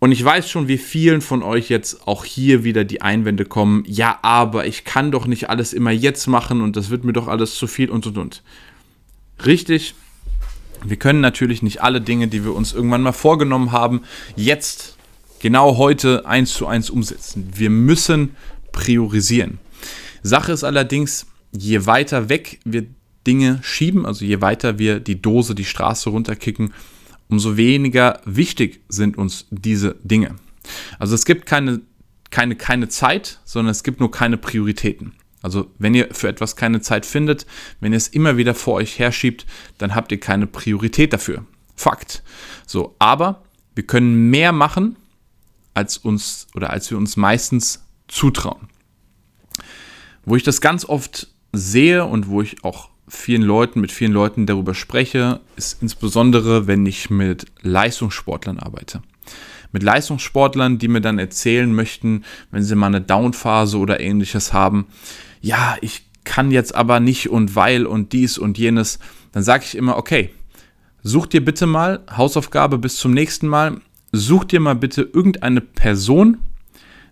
Und 0.00 0.12
ich 0.12 0.24
weiß 0.24 0.48
schon, 0.48 0.68
wie 0.68 0.78
vielen 0.78 1.20
von 1.20 1.42
euch 1.42 1.68
jetzt 1.68 2.06
auch 2.06 2.24
hier 2.24 2.62
wieder 2.62 2.84
die 2.84 3.02
Einwände 3.02 3.44
kommen, 3.44 3.82
ja, 3.84 4.20
aber 4.22 4.66
ich 4.66 4.84
kann 4.84 5.10
doch 5.10 5.26
nicht 5.26 5.50
alles 5.50 5.72
immer 5.72 5.90
jetzt 5.90 6.28
machen 6.28 6.60
und 6.60 6.76
das 6.76 6.90
wird 6.90 7.02
mir 7.02 7.12
doch 7.12 7.26
alles 7.26 7.56
zu 7.56 7.66
viel 7.66 7.90
und 7.90 8.06
und 8.06 8.16
und. 8.16 8.42
Richtig, 9.44 9.94
Wir 10.84 10.96
können 10.96 11.20
natürlich 11.20 11.62
nicht 11.62 11.82
alle 11.82 12.00
Dinge, 12.00 12.28
die 12.28 12.44
wir 12.44 12.54
uns 12.54 12.72
irgendwann 12.72 13.02
mal 13.02 13.12
vorgenommen 13.12 13.72
haben, 13.72 14.02
jetzt 14.36 14.96
genau 15.40 15.76
heute 15.76 16.24
eins 16.26 16.52
zu 16.52 16.66
eins 16.66 16.88
umsetzen. 16.88 17.50
Wir 17.54 17.68
müssen 17.70 18.36
priorisieren. 18.70 19.58
Sache 20.22 20.52
ist 20.52 20.64
allerdings, 20.64 21.26
je 21.52 21.86
weiter 21.86 22.28
weg 22.28 22.60
wir 22.64 22.86
Dinge 23.26 23.58
schieben, 23.62 24.06
also 24.06 24.24
je 24.24 24.40
weiter 24.40 24.78
wir 24.78 25.00
die 25.00 25.20
Dose 25.20 25.54
die 25.54 25.64
Straße 25.64 26.10
runterkicken, 26.10 26.72
umso 27.28 27.56
weniger 27.56 28.20
wichtig 28.24 28.80
sind 28.88 29.18
uns 29.18 29.46
diese 29.50 29.96
Dinge. 30.02 30.36
Also 30.98 31.14
es 31.14 31.24
gibt 31.24 31.46
keine, 31.46 31.80
keine, 32.30 32.56
keine 32.56 32.88
Zeit, 32.88 33.40
sondern 33.44 33.72
es 33.72 33.82
gibt 33.82 34.00
nur 34.00 34.10
keine 34.10 34.36
Prioritäten. 34.36 35.12
Also 35.42 35.70
wenn 35.78 35.94
ihr 35.94 36.08
für 36.12 36.28
etwas 36.28 36.56
keine 36.56 36.80
Zeit 36.80 37.06
findet, 37.06 37.46
wenn 37.80 37.92
ihr 37.92 37.96
es 37.96 38.08
immer 38.08 38.36
wieder 38.36 38.54
vor 38.54 38.74
euch 38.74 38.98
herschiebt, 38.98 39.46
dann 39.78 39.94
habt 39.94 40.10
ihr 40.12 40.20
keine 40.20 40.46
Priorität 40.46 41.12
dafür. 41.12 41.44
Fakt. 41.76 42.22
So, 42.66 42.96
aber 42.98 43.42
wir 43.74 43.86
können 43.86 44.30
mehr 44.30 44.52
machen, 44.52 44.96
als 45.74 45.96
uns 45.96 46.48
oder 46.54 46.70
als 46.70 46.90
wir 46.90 46.98
uns 46.98 47.16
meistens 47.16 47.84
zutrauen. 48.08 48.68
Wo 50.24 50.34
ich 50.34 50.42
das 50.42 50.60
ganz 50.60 50.84
oft 50.84 51.28
sehe 51.52 52.04
und 52.04 52.28
wo 52.28 52.42
ich 52.42 52.64
auch 52.64 52.90
vielen 53.06 53.42
Leuten, 53.42 53.80
mit 53.80 53.92
vielen 53.92 54.12
Leuten 54.12 54.46
darüber 54.46 54.74
spreche, 54.74 55.40
ist 55.56 55.80
insbesondere, 55.80 56.66
wenn 56.66 56.84
ich 56.84 57.10
mit 57.10 57.46
Leistungssportlern 57.62 58.58
arbeite. 58.58 59.02
Mit 59.72 59.82
Leistungssportlern, 59.82 60.78
die 60.78 60.88
mir 60.88 61.00
dann 61.00 61.18
erzählen 61.18 61.72
möchten, 61.72 62.24
wenn 62.50 62.62
sie 62.62 62.74
mal 62.74 62.86
eine 62.88 63.00
Downphase 63.00 63.78
oder 63.78 64.00
ähnliches 64.00 64.52
haben, 64.52 64.86
ja, 65.40 65.76
ich 65.80 66.06
kann 66.24 66.50
jetzt 66.50 66.74
aber 66.74 67.00
nicht 67.00 67.30
und 67.30 67.56
weil 67.56 67.86
und 67.86 68.12
dies 68.12 68.38
und 68.38 68.58
jenes, 68.58 68.98
dann 69.32 69.42
sage 69.42 69.64
ich 69.64 69.76
immer, 69.76 69.96
okay, 69.96 70.30
such 71.02 71.26
dir 71.26 71.44
bitte 71.44 71.66
mal, 71.66 72.04
Hausaufgabe 72.14 72.78
bis 72.78 72.96
zum 72.96 73.12
nächsten 73.12 73.48
Mal, 73.48 73.80
such 74.12 74.44
dir 74.44 74.60
mal 74.60 74.74
bitte 74.74 75.02
irgendeine 75.02 75.60
Person, 75.60 76.38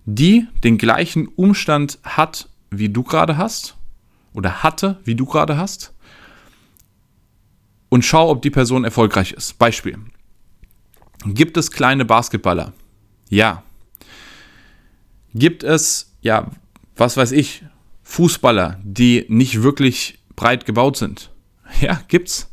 die 0.05 0.47
den 0.65 0.79
gleichen 0.79 1.29
Umstand 1.29 1.99
hat, 2.03 2.49
wie 2.71 2.89
du 2.89 3.03
gerade 3.03 3.37
hast 3.37 3.77
oder 4.35 4.63
hatte, 4.63 4.99
wie 5.05 5.15
du 5.15 5.25
gerade 5.25 5.57
hast 5.57 5.95
und 7.89 8.05
schau, 8.05 8.31
ob 8.31 8.43
die 8.43 8.51
Person 8.51 8.85
erfolgreich 8.85 9.33
ist. 9.33 9.59
Beispiel. 9.59 9.99
Gibt 11.25 11.57
es 11.57 11.71
kleine 11.71 12.05
Basketballer? 12.05 12.73
Ja. 13.29 13.63
Gibt 15.35 15.65
es, 15.65 16.15
ja, 16.21 16.51
was 16.97 17.17
weiß 17.17 17.33
ich, 17.33 17.65
Fußballer, 18.09 18.79
die 18.85 19.27
nicht 19.29 19.63
wirklich 19.65 20.21
breit 20.37 20.65
gebaut 20.65 20.97
sind. 20.97 21.31
Ja, 21.81 22.01
gibt's. 22.07 22.53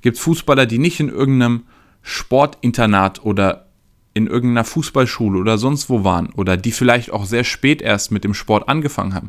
Gibt 0.00 0.18
Fußballer, 0.18 0.64
die 0.64 0.78
nicht 0.78 0.98
in 0.98 1.10
irgendeinem 1.10 1.64
Sportinternat 2.02 3.22
oder 3.22 3.66
in 4.14 4.26
irgendeiner 4.26 4.64
Fußballschule 4.64 5.38
oder 5.38 5.58
sonst 5.58 5.90
wo 5.90 6.02
waren 6.02 6.30
oder 6.30 6.56
die 6.56 6.72
vielleicht 6.72 7.10
auch 7.12 7.26
sehr 7.26 7.44
spät 7.44 7.82
erst 7.82 8.10
mit 8.10 8.24
dem 8.24 8.32
Sport 8.32 8.68
angefangen 8.68 9.14
haben. 9.14 9.28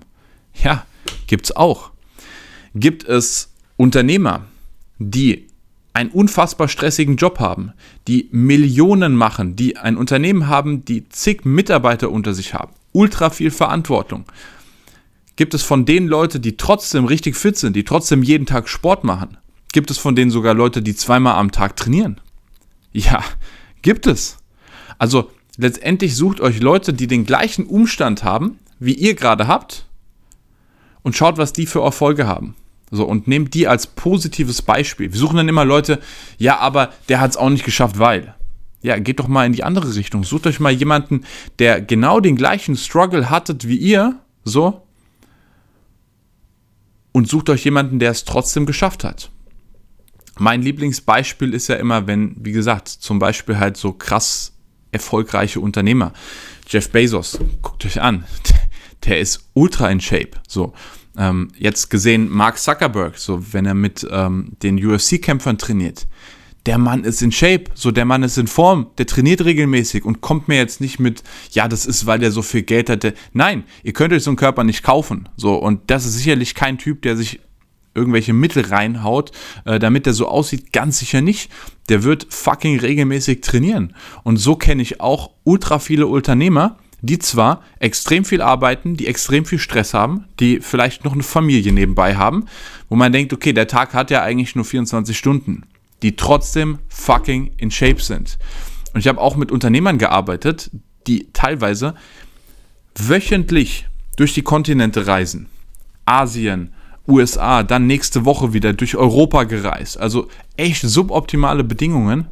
Ja, 0.63 0.85
gibt's 1.27 1.51
auch. 1.51 1.91
Gibt 2.73 3.03
es 3.03 3.53
Unternehmer, 3.75 4.45
die 4.97 5.47
einen 5.91 6.11
unfassbar 6.11 6.69
stressigen 6.69 7.17
Job 7.17 7.39
haben, 7.39 7.73
die 8.07 8.29
Millionen 8.31 9.15
machen, 9.15 9.57
die 9.57 9.75
ein 9.77 9.97
Unternehmen 9.97 10.47
haben, 10.47 10.85
die 10.85 11.09
zig 11.09 11.43
Mitarbeiter 11.43 12.09
unter 12.09 12.33
sich 12.33 12.53
haben, 12.53 12.73
ultra 12.93 13.29
viel 13.29 13.51
Verantwortung, 13.51 14.25
Gibt 15.35 15.53
es 15.53 15.63
von 15.63 15.85
denen 15.85 16.07
Leute, 16.07 16.39
die 16.39 16.57
trotzdem 16.57 17.05
richtig 17.05 17.35
fit 17.35 17.57
sind, 17.57 17.75
die 17.75 17.83
trotzdem 17.83 18.23
jeden 18.23 18.45
Tag 18.45 18.69
Sport 18.69 19.03
machen? 19.03 19.37
Gibt 19.73 19.91
es 19.91 19.97
von 19.97 20.15
denen 20.15 20.31
sogar 20.31 20.53
Leute, 20.53 20.81
die 20.81 20.95
zweimal 20.95 21.35
am 21.35 21.51
Tag 21.51 21.75
trainieren? 21.75 22.21
Ja, 22.93 23.23
gibt 23.81 24.07
es. 24.07 24.37
Also 24.97 25.29
letztendlich 25.57 26.15
sucht 26.15 26.39
euch 26.39 26.61
Leute, 26.61 26.93
die 26.93 27.07
den 27.07 27.25
gleichen 27.25 27.65
Umstand 27.65 28.23
haben, 28.23 28.59
wie 28.79 28.93
ihr 28.93 29.15
gerade 29.15 29.47
habt, 29.47 29.85
und 31.03 31.15
schaut, 31.15 31.37
was 31.37 31.51
die 31.51 31.65
für 31.65 31.81
Erfolge 31.81 32.25
haben. 32.25 32.55
So, 32.89 33.03
und 33.03 33.27
nehmt 33.27 33.53
die 33.53 33.67
als 33.67 33.87
positives 33.87 34.61
Beispiel. 34.61 35.11
Wir 35.11 35.19
suchen 35.19 35.37
dann 35.37 35.49
immer 35.49 35.65
Leute, 35.65 35.99
ja, 36.37 36.59
aber 36.59 36.93
der 37.09 37.19
hat 37.19 37.31
es 37.31 37.37
auch 37.37 37.49
nicht 37.49 37.65
geschafft, 37.65 37.99
weil. 37.99 38.33
Ja, 38.81 38.97
geht 38.99 39.19
doch 39.19 39.27
mal 39.27 39.45
in 39.45 39.53
die 39.53 39.63
andere 39.63 39.95
Richtung. 39.95 40.23
Sucht 40.23 40.47
euch 40.47 40.59
mal 40.59 40.71
jemanden, 40.71 41.25
der 41.59 41.81
genau 41.81 42.19
den 42.19 42.35
gleichen 42.35 42.77
Struggle 42.77 43.29
hattet 43.29 43.67
wie 43.67 43.77
ihr, 43.77 44.19
so, 44.43 44.84
und 47.15 47.29
sucht 47.29 47.49
euch 47.49 47.63
jemanden, 47.63 47.99
der 47.99 48.11
es 48.11 48.25
trotzdem 48.25 48.65
geschafft 48.65 49.05
hat. 49.05 49.31
Mein 50.37 50.61
Lieblingsbeispiel 50.61 51.53
ist 51.53 51.69
ja 51.69 51.77
immer, 51.77 52.07
wenn, 52.07 52.35
wie 52.41 52.51
gesagt, 52.51 52.89
zum 52.89 53.19
Beispiel 53.19 53.57
halt 53.57 53.77
so 53.77 53.93
krass 53.93 54.51
erfolgreiche 54.91 55.61
Unternehmer. 55.61 56.11
Jeff 56.67 56.89
Bezos, 56.89 57.39
guckt 57.61 57.85
euch 57.85 58.01
an, 58.01 58.25
der 59.05 59.21
ist 59.21 59.49
ultra 59.53 59.89
in 59.89 60.01
Shape. 60.01 60.31
So, 60.45 60.73
ähm, 61.17 61.53
jetzt 61.57 61.89
gesehen 61.89 62.29
Mark 62.29 62.57
Zuckerberg, 62.57 63.17
so 63.17 63.53
wenn 63.53 63.65
er 63.65 63.75
mit 63.75 64.05
ähm, 64.11 64.51
den 64.61 64.85
UFC-Kämpfern 64.85 65.57
trainiert, 65.57 66.07
der 66.65 66.77
Mann 66.77 67.03
ist 67.03 67.21
in 67.21 67.31
Shape, 67.31 67.65
so 67.75 67.91
der 67.91 68.05
Mann 68.05 68.23
ist 68.23 68.37
in 68.37 68.47
Form, 68.47 68.87
der 68.97 69.05
trainiert 69.05 69.45
regelmäßig 69.45 70.03
und 70.03 70.21
kommt 70.21 70.47
mir 70.47 70.57
jetzt 70.57 70.81
nicht 70.81 70.99
mit, 70.99 71.23
ja, 71.51 71.67
das 71.67 71.85
ist, 71.85 72.05
weil 72.05 72.19
der 72.19 72.31
so 72.31 72.41
viel 72.41 72.63
Geld 72.63 72.89
hatte. 72.89 73.13
Nein, 73.33 73.63
ihr 73.83 73.93
könnt 73.93 74.13
euch 74.13 74.23
so 74.23 74.31
einen 74.31 74.37
Körper 74.37 74.63
nicht 74.63 74.83
kaufen. 74.83 75.29
So, 75.37 75.55
und 75.55 75.81
das 75.87 76.05
ist 76.05 76.15
sicherlich 76.15 76.55
kein 76.55 76.77
Typ, 76.77 77.03
der 77.03 77.17
sich 77.17 77.39
irgendwelche 77.93 78.33
Mittel 78.33 78.65
reinhaut, 78.65 79.31
äh, 79.63 79.79
damit 79.79 80.05
der 80.05 80.13
so 80.13 80.27
aussieht, 80.27 80.73
ganz 80.73 80.99
sicher 80.99 81.21
nicht. 81.21 81.49
Der 81.87 82.03
wird 82.03 82.27
fucking 82.29 82.79
regelmäßig 82.79 83.41
trainieren. 83.41 83.95
Und 84.23 84.37
so 84.37 84.55
kenne 84.55 84.81
ich 84.81 84.99
auch 84.99 85.31
ultra 85.43 85.79
viele 85.79 86.07
Unternehmer, 86.07 86.77
die 87.01 87.19
zwar 87.19 87.61
extrem 87.79 88.25
viel 88.25 88.41
arbeiten, 88.41 88.97
die 88.97 89.07
extrem 89.07 89.45
viel 89.45 89.59
Stress 89.59 89.93
haben, 89.93 90.25
die 90.39 90.59
vielleicht 90.59 91.05
noch 91.05 91.13
eine 91.13 91.23
Familie 91.23 91.71
nebenbei 91.71 92.15
haben, 92.15 92.45
wo 92.89 92.95
man 92.95 93.13
denkt, 93.13 93.31
okay, 93.31 93.53
der 93.53 93.67
Tag 93.67 93.93
hat 93.93 94.11
ja 94.11 94.23
eigentlich 94.23 94.55
nur 94.55 94.65
24 94.65 95.15
Stunden 95.17 95.63
die 96.05 96.15
trotzdem 96.15 96.77
fucking 96.87 97.53
in 97.57 97.71
Shape 97.71 97.99
sind. 97.99 98.37
Und 98.93 98.99
ich 98.99 99.07
habe 99.07 99.19
auch 99.19 99.35
mit 99.35 99.51
Unternehmern 99.51 99.97
gearbeitet, 99.97 100.69
die 101.07 101.29
teilweise 101.33 101.95
wöchentlich 102.95 103.87
durch 104.15 104.35
die 104.35 104.43
Kontinente 104.43 105.07
reisen. 105.07 105.47
Asien, 106.05 106.75
USA, 107.07 107.63
dann 107.63 107.87
nächste 107.87 108.23
Woche 108.23 108.53
wieder 108.53 108.73
durch 108.73 108.95
Europa 108.95 109.45
gereist. 109.45 109.99
Also 109.99 110.27
echt 110.57 110.83
suboptimale 110.83 111.63
Bedingungen, 111.63 112.27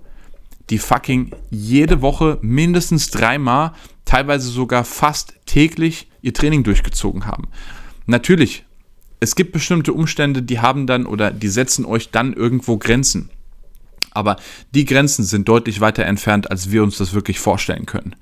die 0.70 0.78
fucking 0.78 1.32
jede 1.50 2.04
Woche 2.04 2.38
mindestens 2.44 3.10
dreimal, 3.10 3.72
teilweise 4.06 4.50
sogar 4.50 4.84
fast 4.84 5.34
täglich 5.48 6.12
ihr 6.22 6.36
Training 6.36 6.62
durchgezogen 6.62 7.26
haben. 7.26 7.48
Natürlich, 8.06 8.66
es 9.20 9.34
gibt 9.36 9.52
bestimmte 9.52 9.94
Umstände, 9.94 10.44
die 10.44 10.60
haben 10.60 10.86
dann 10.86 11.08
oder 11.08 11.32
die 11.32 11.50
setzen 11.50 11.86
euch 11.86 12.12
dann 12.12 12.34
irgendwo 12.34 12.78
Grenzen. 12.78 13.32
Aber 14.14 14.38
die 14.74 14.86
Grenzen 14.86 15.24
sind 15.24 15.48
deutlich 15.48 15.82
weiter 15.82 16.06
entfernt, 16.06 16.50
als 16.52 16.72
wir 16.72 16.84
uns 16.84 16.98
das 16.98 17.14
wirklich 17.14 17.40
vorstellen 17.40 17.86
können. 17.86 18.16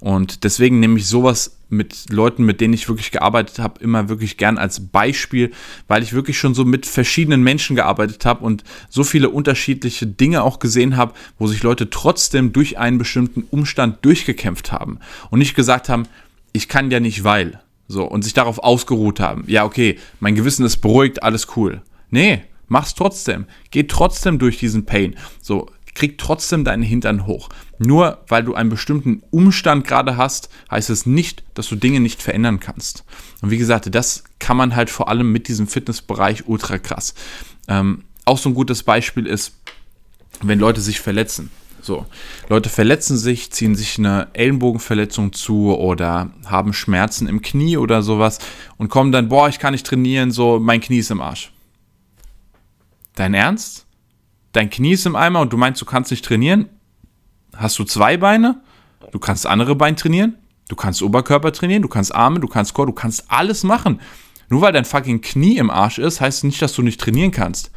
Und 0.00 0.44
deswegen 0.44 0.80
nehme 0.80 0.98
ich 0.98 1.06
sowas 1.06 1.58
mit 1.70 2.10
Leuten, 2.10 2.44
mit 2.44 2.60
denen 2.60 2.74
ich 2.74 2.88
wirklich 2.88 3.10
gearbeitet 3.10 3.58
habe, 3.58 3.80
immer 3.80 4.08
wirklich 4.08 4.36
gern 4.36 4.58
als 4.58 4.88
Beispiel, 4.88 5.52
weil 5.86 6.02
ich 6.02 6.12
wirklich 6.12 6.38
schon 6.38 6.54
so 6.54 6.64
mit 6.64 6.86
verschiedenen 6.86 7.42
Menschen 7.42 7.76
gearbeitet 7.76 8.24
habe 8.24 8.44
und 8.44 8.64
so 8.88 9.04
viele 9.04 9.28
unterschiedliche 9.30 10.06
Dinge 10.06 10.42
auch 10.42 10.58
gesehen 10.58 10.96
habe, 10.96 11.14
wo 11.38 11.46
sich 11.46 11.62
Leute 11.62 11.90
trotzdem 11.90 12.52
durch 12.52 12.78
einen 12.78 12.98
bestimmten 12.98 13.42
Umstand 13.50 14.04
durchgekämpft 14.04 14.72
haben 14.72 14.98
und 15.30 15.38
nicht 15.40 15.54
gesagt 15.54 15.88
haben, 15.88 16.06
ich 16.52 16.68
kann 16.68 16.90
ja 16.90 17.00
nicht, 17.00 17.24
weil. 17.24 17.60
So, 17.90 18.04
und 18.04 18.22
sich 18.22 18.34
darauf 18.34 18.58
ausgeruht 18.58 19.18
haben. 19.18 19.44
Ja, 19.46 19.64
okay, 19.64 19.98
mein 20.20 20.34
Gewissen 20.34 20.66
ist 20.66 20.78
beruhigt, 20.78 21.22
alles 21.22 21.56
cool. 21.56 21.80
Nee, 22.10 22.42
Mach's 22.68 22.94
trotzdem. 22.94 23.46
Geh 23.70 23.84
trotzdem 23.84 24.38
durch 24.38 24.58
diesen 24.58 24.86
Pain. 24.86 25.16
So, 25.40 25.68
krieg 25.94 26.16
trotzdem 26.16 26.64
deinen 26.64 26.82
Hintern 26.82 27.26
hoch. 27.26 27.48
Nur 27.78 28.18
weil 28.28 28.44
du 28.44 28.54
einen 28.54 28.70
bestimmten 28.70 29.22
Umstand 29.30 29.86
gerade 29.86 30.16
hast, 30.16 30.48
heißt 30.70 30.90
es 30.90 31.06
nicht, 31.06 31.42
dass 31.54 31.68
du 31.68 31.76
Dinge 31.76 32.00
nicht 32.00 32.22
verändern 32.22 32.60
kannst. 32.60 33.04
Und 33.42 33.50
wie 33.50 33.58
gesagt, 33.58 33.92
das 33.94 34.24
kann 34.38 34.56
man 34.56 34.76
halt 34.76 34.90
vor 34.90 35.08
allem 35.08 35.32
mit 35.32 35.48
diesem 35.48 35.66
Fitnessbereich 35.66 36.46
ultra 36.46 36.78
krass. 36.78 37.14
Ähm, 37.66 38.04
auch 38.24 38.38
so 38.38 38.48
ein 38.48 38.54
gutes 38.54 38.84
Beispiel 38.84 39.26
ist, 39.26 39.54
wenn 40.40 40.60
Leute 40.60 40.80
sich 40.80 41.00
verletzen. 41.00 41.50
So, 41.80 42.06
Leute 42.48 42.68
verletzen 42.68 43.16
sich, 43.16 43.50
ziehen 43.50 43.74
sich 43.74 43.98
eine 43.98 44.28
Ellenbogenverletzung 44.34 45.32
zu 45.32 45.76
oder 45.76 46.30
haben 46.46 46.72
Schmerzen 46.72 47.28
im 47.28 47.40
Knie 47.42 47.76
oder 47.76 48.02
sowas 48.02 48.38
und 48.76 48.88
kommen 48.88 49.10
dann, 49.10 49.28
boah, 49.28 49.48
ich 49.48 49.58
kann 49.58 49.72
nicht 49.72 49.86
trainieren, 49.86 50.30
so 50.30 50.58
mein 50.60 50.80
Knie 50.80 50.98
ist 50.98 51.10
im 51.10 51.20
Arsch. 51.20 51.50
Dein 53.18 53.34
Ernst? 53.34 53.84
Dein 54.52 54.70
Knie 54.70 54.92
ist 54.92 55.04
im 55.04 55.16
Eimer 55.16 55.40
und 55.40 55.52
du 55.52 55.56
meinst, 55.56 55.80
du 55.80 55.84
kannst 55.84 56.12
nicht 56.12 56.24
trainieren? 56.24 56.68
Hast 57.56 57.76
du 57.80 57.82
zwei 57.82 58.16
Beine? 58.16 58.62
Du 59.10 59.18
kannst 59.18 59.44
andere 59.44 59.74
Beine 59.74 59.96
trainieren? 59.96 60.36
Du 60.68 60.76
kannst 60.76 61.02
Oberkörper 61.02 61.52
trainieren, 61.52 61.82
du 61.82 61.88
kannst 61.88 62.14
Arme, 62.14 62.38
du 62.38 62.46
kannst 62.46 62.74
Chor, 62.74 62.86
du 62.86 62.92
kannst 62.92 63.24
alles 63.28 63.64
machen. 63.64 64.00
Nur 64.48 64.60
weil 64.60 64.72
dein 64.72 64.84
fucking 64.84 65.20
Knie 65.20 65.58
im 65.58 65.68
Arsch 65.68 65.98
ist, 65.98 66.20
heißt 66.20 66.44
nicht, 66.44 66.62
dass 66.62 66.74
du 66.74 66.82
nicht 66.82 67.00
trainieren 67.00 67.32
kannst. 67.32 67.72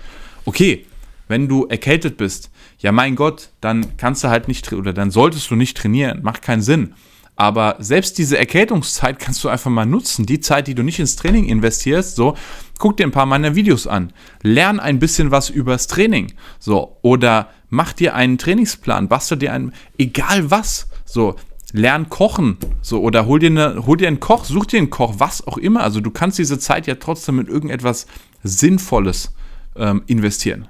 Okay, 0.46 0.86
wenn 1.28 1.48
du 1.48 1.66
erkältet 1.66 2.18
bist, 2.18 2.52
ja 2.78 2.92
mein 2.92 3.16
Gott, 3.16 3.50
dann 3.62 3.98
kannst 3.98 4.24
du 4.24 4.28
halt 4.28 4.48
nicht 4.48 4.72
oder 4.72 4.94
dann 4.94 5.10
solltest 5.10 5.50
du 5.50 5.56
nicht 5.56 5.76
trainieren, 5.76 6.22
macht 6.22 6.44
keinen 6.44 6.62
Sinn. 6.62 6.94
Aber 7.42 7.78
selbst 7.80 8.20
diese 8.20 8.38
Erkältungszeit 8.38 9.18
kannst 9.18 9.44
du 9.44 9.50
einfach 9.50 9.72
mal 9.72 9.88
nutzen. 9.88 10.28
Die 10.28 10.42
Zeit, 10.42 10.68
die 10.68 10.76
du 10.76 10.84
nicht 10.84 11.00
ins 11.00 11.16
Training 11.16 11.46
investierst, 11.46 12.16
so, 12.16 12.38
guck 12.78 12.98
dir 12.98 13.08
ein 13.08 13.12
paar 13.12 13.26
meiner 13.26 13.56
Videos 13.56 13.88
an. 13.88 14.14
Lern 14.44 14.80
ein 14.80 15.00
bisschen 15.00 15.32
was 15.32 15.50
übers 15.50 15.88
Training. 15.88 16.34
So, 16.60 17.00
oder 17.02 17.50
mach 17.72 17.94
dir 17.94 18.14
einen 18.14 18.38
Trainingsplan, 18.38 19.08
bastel 19.08 19.40
dir 19.40 19.54
einen, 19.54 19.74
egal 19.98 20.52
was. 20.52 20.88
So, 21.04 21.36
lern 21.74 22.10
kochen. 22.10 22.58
So, 22.84 23.02
oder 23.02 23.26
hol 23.26 23.40
dir, 23.40 23.50
eine, 23.50 23.88
hol 23.88 23.98
dir 23.98 24.08
einen 24.08 24.20
Koch, 24.20 24.46
such 24.46 24.68
dir 24.68 24.78
einen 24.78 24.92
Koch, 24.92 25.16
was 25.18 25.48
auch 25.48 25.58
immer. 25.58 25.82
Also 25.82 26.00
du 26.00 26.12
kannst 26.12 26.38
diese 26.38 26.60
Zeit 26.60 26.86
ja 26.86 26.94
trotzdem 26.94 27.38
mit 27.38 27.48
irgendetwas 27.48 28.06
Sinnvolles 28.44 29.34
ähm, 29.76 30.04
investieren. 30.06 30.68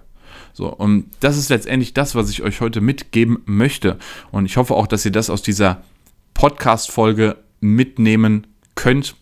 So, 0.54 0.68
und 0.74 1.10
das 1.20 1.38
ist 1.38 1.50
letztendlich 1.50 1.94
das, 1.94 2.16
was 2.16 2.30
ich 2.30 2.44
euch 2.44 2.62
heute 2.62 2.80
mitgeben 2.80 3.40
möchte. 3.44 3.98
Und 4.32 4.46
ich 4.46 4.56
hoffe 4.56 4.74
auch, 4.74 4.88
dass 4.88 5.04
ihr 5.04 5.12
das 5.12 5.30
aus 5.30 5.42
dieser 5.42 5.82
Podcast-Folge 6.34 7.38
mitnehmen 7.60 8.48
könnt. 8.76 9.16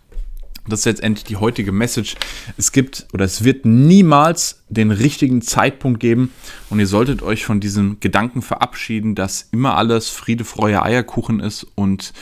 Das 0.68 0.82
ist 0.82 0.86
letztendlich 0.86 1.24
die 1.24 1.38
heutige 1.38 1.72
Message. 1.72 2.16
Es 2.58 2.72
gibt 2.72 3.08
oder 3.14 3.26
es 3.26 3.44
wird 3.44 3.66
niemals 3.66 4.64
den 4.70 4.92
richtigen 4.92 5.42
Zeitpunkt 5.42 6.00
geben 6.00 6.32
und 6.70 6.80
ihr 6.80 6.88
solltet 6.88 7.22
euch 7.24 7.46
von 7.46 7.60
diesem 7.60 8.00
Gedanken 8.00 8.42
verabschieden, 8.42 9.16
dass 9.16 9.50
immer 9.52 9.76
alles 9.76 10.10
Friede, 10.10 10.46
Freude, 10.46 10.84
Eierkuchen 10.84 11.40
ist 11.40 11.66
und 11.76 12.14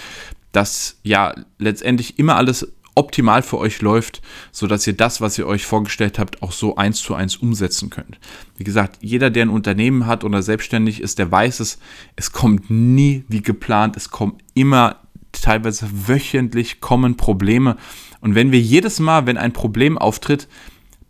dass 0.52 0.98
ja 1.04 1.36
letztendlich 1.60 2.18
immer 2.20 2.36
alles 2.36 2.72
optimal 2.98 3.44
für 3.44 3.60
euch 3.60 3.82
läuft, 3.82 4.22
sodass 4.52 4.88
ihr 4.88 4.94
das, 4.94 5.22
was 5.22 5.38
ihr 5.38 5.46
euch 5.46 5.66
vorgestellt 5.66 6.18
habt, 6.18 6.42
auch 6.42 6.52
so 6.52 6.76
eins 6.76 7.00
zu 7.00 7.14
eins 7.14 7.38
umsetzen 7.38 7.90
könnt. 7.90 8.20
Wie 8.58 8.64
gesagt, 8.64 8.98
jeder, 9.02 9.30
der 9.30 9.46
ein 9.46 9.50
Unternehmen 9.50 10.08
hat 10.08 10.24
oder 10.24 10.42
selbstständig 10.42 11.00
ist, 11.00 11.20
der 11.20 11.32
weiß 11.32 11.60
es, 11.60 11.78
es 12.16 12.32
kommt 12.32 12.70
nie 12.70 13.24
wie 13.28 13.42
geplant, 13.42 13.96
es 13.96 14.10
kommen 14.10 14.38
immer 14.56 14.98
teilweise 15.32 15.88
wöchentlich 16.08 16.82
kommen 16.82 17.18
Probleme. 17.18 17.78
Und 18.20 18.34
wenn 18.34 18.52
wir 18.52 18.60
jedes 18.60 19.00
Mal, 19.00 19.28
wenn 19.28 19.38
ein 19.38 19.54
Problem 19.54 19.98
auftritt, 19.98 20.48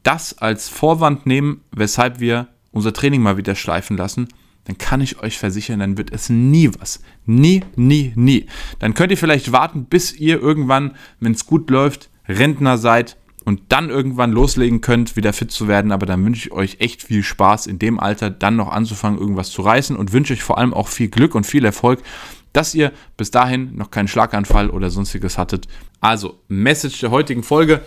das 0.04 0.38
als 0.38 0.68
Vorwand 0.68 1.26
nehmen, 1.26 1.62
weshalb 1.72 2.20
wir 2.20 2.48
unser 2.72 2.94
Training 2.94 3.22
mal 3.22 3.38
wieder 3.38 3.56
schleifen 3.56 3.96
lassen, 3.96 4.28
dann 4.68 4.78
kann 4.78 5.00
ich 5.00 5.20
euch 5.24 5.38
versichern, 5.38 5.80
dann 5.80 5.98
wird 5.98 6.12
es 6.12 6.30
nie 6.30 6.70
was. 6.78 7.00
Nie, 7.26 7.64
nie, 7.78 8.12
nie. 8.16 8.48
Dann 8.80 8.94
könnt 8.94 9.12
ihr 9.12 9.18
vielleicht 9.18 9.54
warten, 9.54 9.86
bis 9.86 10.14
ihr 10.14 10.42
irgendwann, 10.42 10.98
wenn 11.22 11.32
es 11.32 11.46
gut 11.46 11.70
läuft, 11.70 12.10
Rentner 12.28 12.78
seid 12.78 13.16
und 13.46 13.62
dann 13.70 13.90
irgendwann 13.90 14.34
loslegen 14.34 14.82
könnt, 14.82 15.16
wieder 15.16 15.32
fit 15.32 15.52
zu 15.52 15.70
werden. 15.70 15.94
Aber 15.94 16.06
dann 16.06 16.26
wünsche 16.26 16.50
ich 16.50 16.52
euch 16.52 16.78
echt 16.80 17.02
viel 17.02 17.24
Spaß 17.24 17.68
in 17.68 17.80
dem 17.80 17.98
Alter, 17.98 18.30
dann 18.30 18.58
noch 18.58 18.70
anzufangen, 18.70 19.18
irgendwas 19.18 19.52
zu 19.52 19.62
reißen 19.62 19.96
und 19.96 20.12
wünsche 20.12 20.34
euch 20.34 20.44
vor 20.44 20.58
allem 20.58 20.74
auch 20.74 20.90
viel 20.90 21.08
Glück 21.08 21.34
und 21.34 21.46
viel 21.46 21.64
Erfolg, 21.64 22.04
dass 22.52 22.76
ihr 22.76 22.92
bis 23.16 23.32
dahin 23.32 23.74
noch 23.78 23.90
keinen 23.90 24.10
Schlaganfall 24.10 24.70
oder 24.70 24.90
sonstiges 24.90 25.38
hattet. 25.38 25.70
Also, 26.02 26.42
Message 26.50 27.00
der 27.00 27.12
heutigen 27.12 27.44
Folge. 27.44 27.84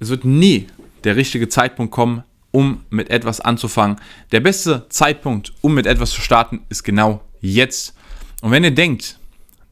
Es 0.00 0.08
wird 0.08 0.24
nie 0.24 0.66
der 1.04 1.14
richtige 1.14 1.48
Zeitpunkt 1.48 1.92
kommen, 1.92 2.24
um 2.54 2.84
mit 2.88 3.10
etwas 3.10 3.40
anzufangen. 3.40 3.96
Der 4.30 4.38
beste 4.38 4.88
Zeitpunkt, 4.88 5.52
um 5.60 5.74
mit 5.74 5.86
etwas 5.86 6.10
zu 6.10 6.20
starten, 6.20 6.60
ist 6.68 6.84
genau 6.84 7.20
jetzt. 7.40 7.96
Und 8.42 8.52
wenn 8.52 8.62
ihr 8.62 8.70
denkt, 8.70 9.18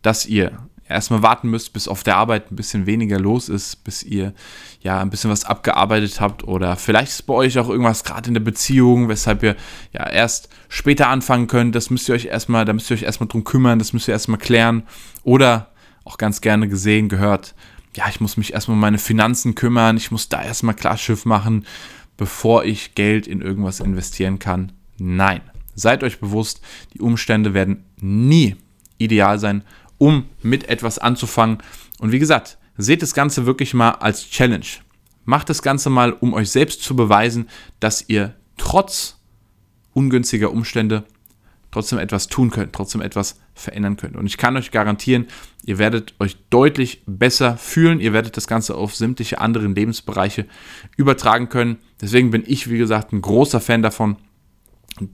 dass 0.02 0.26
ihr 0.26 0.50
erstmal 0.88 1.22
warten 1.22 1.48
müsst, 1.48 1.72
bis 1.72 1.86
auf 1.86 2.02
der 2.02 2.16
Arbeit 2.16 2.50
ein 2.50 2.56
bisschen 2.56 2.86
weniger 2.86 3.20
los 3.20 3.48
ist, 3.48 3.84
bis 3.84 4.02
ihr 4.02 4.34
ja 4.80 5.00
ein 5.00 5.10
bisschen 5.10 5.30
was 5.30 5.44
abgearbeitet 5.44 6.20
habt 6.20 6.42
oder 6.42 6.74
vielleicht 6.74 7.12
ist 7.12 7.22
bei 7.22 7.34
euch 7.34 7.56
auch 7.60 7.68
irgendwas 7.68 8.02
gerade 8.02 8.26
in 8.26 8.34
der 8.34 8.40
Beziehung, 8.40 9.08
weshalb 9.08 9.44
ihr 9.44 9.54
ja 9.92 10.04
erst 10.10 10.48
später 10.68 11.06
anfangen 11.06 11.46
könnt, 11.46 11.76
das 11.76 11.88
müsst 11.88 12.08
ihr 12.08 12.16
euch 12.16 12.24
erstmal, 12.24 12.64
da 12.64 12.72
müsst 12.72 12.90
ihr 12.90 12.94
euch 12.94 13.04
erstmal 13.04 13.28
drum 13.28 13.44
kümmern, 13.44 13.78
das 13.78 13.92
müsst 13.92 14.08
ihr 14.08 14.12
erstmal 14.12 14.38
klären 14.38 14.82
oder 15.22 15.70
auch 16.02 16.18
ganz 16.18 16.40
gerne 16.40 16.68
gesehen, 16.68 17.08
gehört, 17.08 17.54
ja, 17.94 18.06
ich 18.08 18.20
muss 18.20 18.36
mich 18.36 18.54
erstmal 18.54 18.74
um 18.74 18.80
meine 18.80 18.98
Finanzen 18.98 19.54
kümmern, 19.54 19.96
ich 19.96 20.10
muss 20.10 20.28
da 20.28 20.42
erstmal 20.42 20.74
Klarschiff 20.74 21.26
machen, 21.26 21.64
bevor 22.22 22.62
ich 22.64 22.94
Geld 22.94 23.26
in 23.26 23.42
irgendwas 23.42 23.80
investieren 23.80 24.38
kann. 24.38 24.70
Nein. 24.96 25.40
Seid 25.74 26.04
euch 26.04 26.20
bewusst, 26.20 26.60
die 26.94 27.00
Umstände 27.00 27.52
werden 27.52 27.82
nie 28.00 28.54
ideal 28.96 29.40
sein, 29.40 29.64
um 29.98 30.26
mit 30.40 30.68
etwas 30.68 31.00
anzufangen. 31.00 31.58
Und 31.98 32.12
wie 32.12 32.20
gesagt, 32.20 32.58
seht 32.76 33.02
das 33.02 33.14
Ganze 33.14 33.44
wirklich 33.44 33.74
mal 33.74 33.90
als 33.90 34.30
Challenge. 34.30 34.66
Macht 35.24 35.50
das 35.50 35.62
Ganze 35.62 35.90
mal, 35.90 36.12
um 36.12 36.32
euch 36.32 36.50
selbst 36.50 36.84
zu 36.84 36.94
beweisen, 36.94 37.48
dass 37.80 38.08
ihr 38.08 38.36
trotz 38.56 39.18
ungünstiger 39.92 40.52
Umstände 40.52 41.02
trotzdem 41.72 41.98
etwas 41.98 42.28
tun 42.28 42.50
könnt, 42.50 42.72
trotzdem 42.72 43.00
etwas 43.00 43.40
verändern 43.54 43.96
könnt. 43.96 44.14
Und 44.14 44.26
ich 44.26 44.36
kann 44.36 44.56
euch 44.56 44.70
garantieren, 44.70 45.26
ihr 45.64 45.78
werdet 45.78 46.14
euch 46.20 46.36
deutlich 46.50 47.02
besser 47.06 47.56
fühlen, 47.56 47.98
ihr 47.98 48.12
werdet 48.12 48.36
das 48.36 48.46
Ganze 48.46 48.76
auf 48.76 48.94
sämtliche 48.94 49.40
anderen 49.40 49.74
Lebensbereiche 49.74 50.46
übertragen 50.96 51.48
können. 51.48 51.78
Deswegen 52.00 52.30
bin 52.30 52.44
ich, 52.46 52.70
wie 52.70 52.78
gesagt, 52.78 53.12
ein 53.12 53.22
großer 53.22 53.60
Fan 53.60 53.82
davon, 53.82 54.16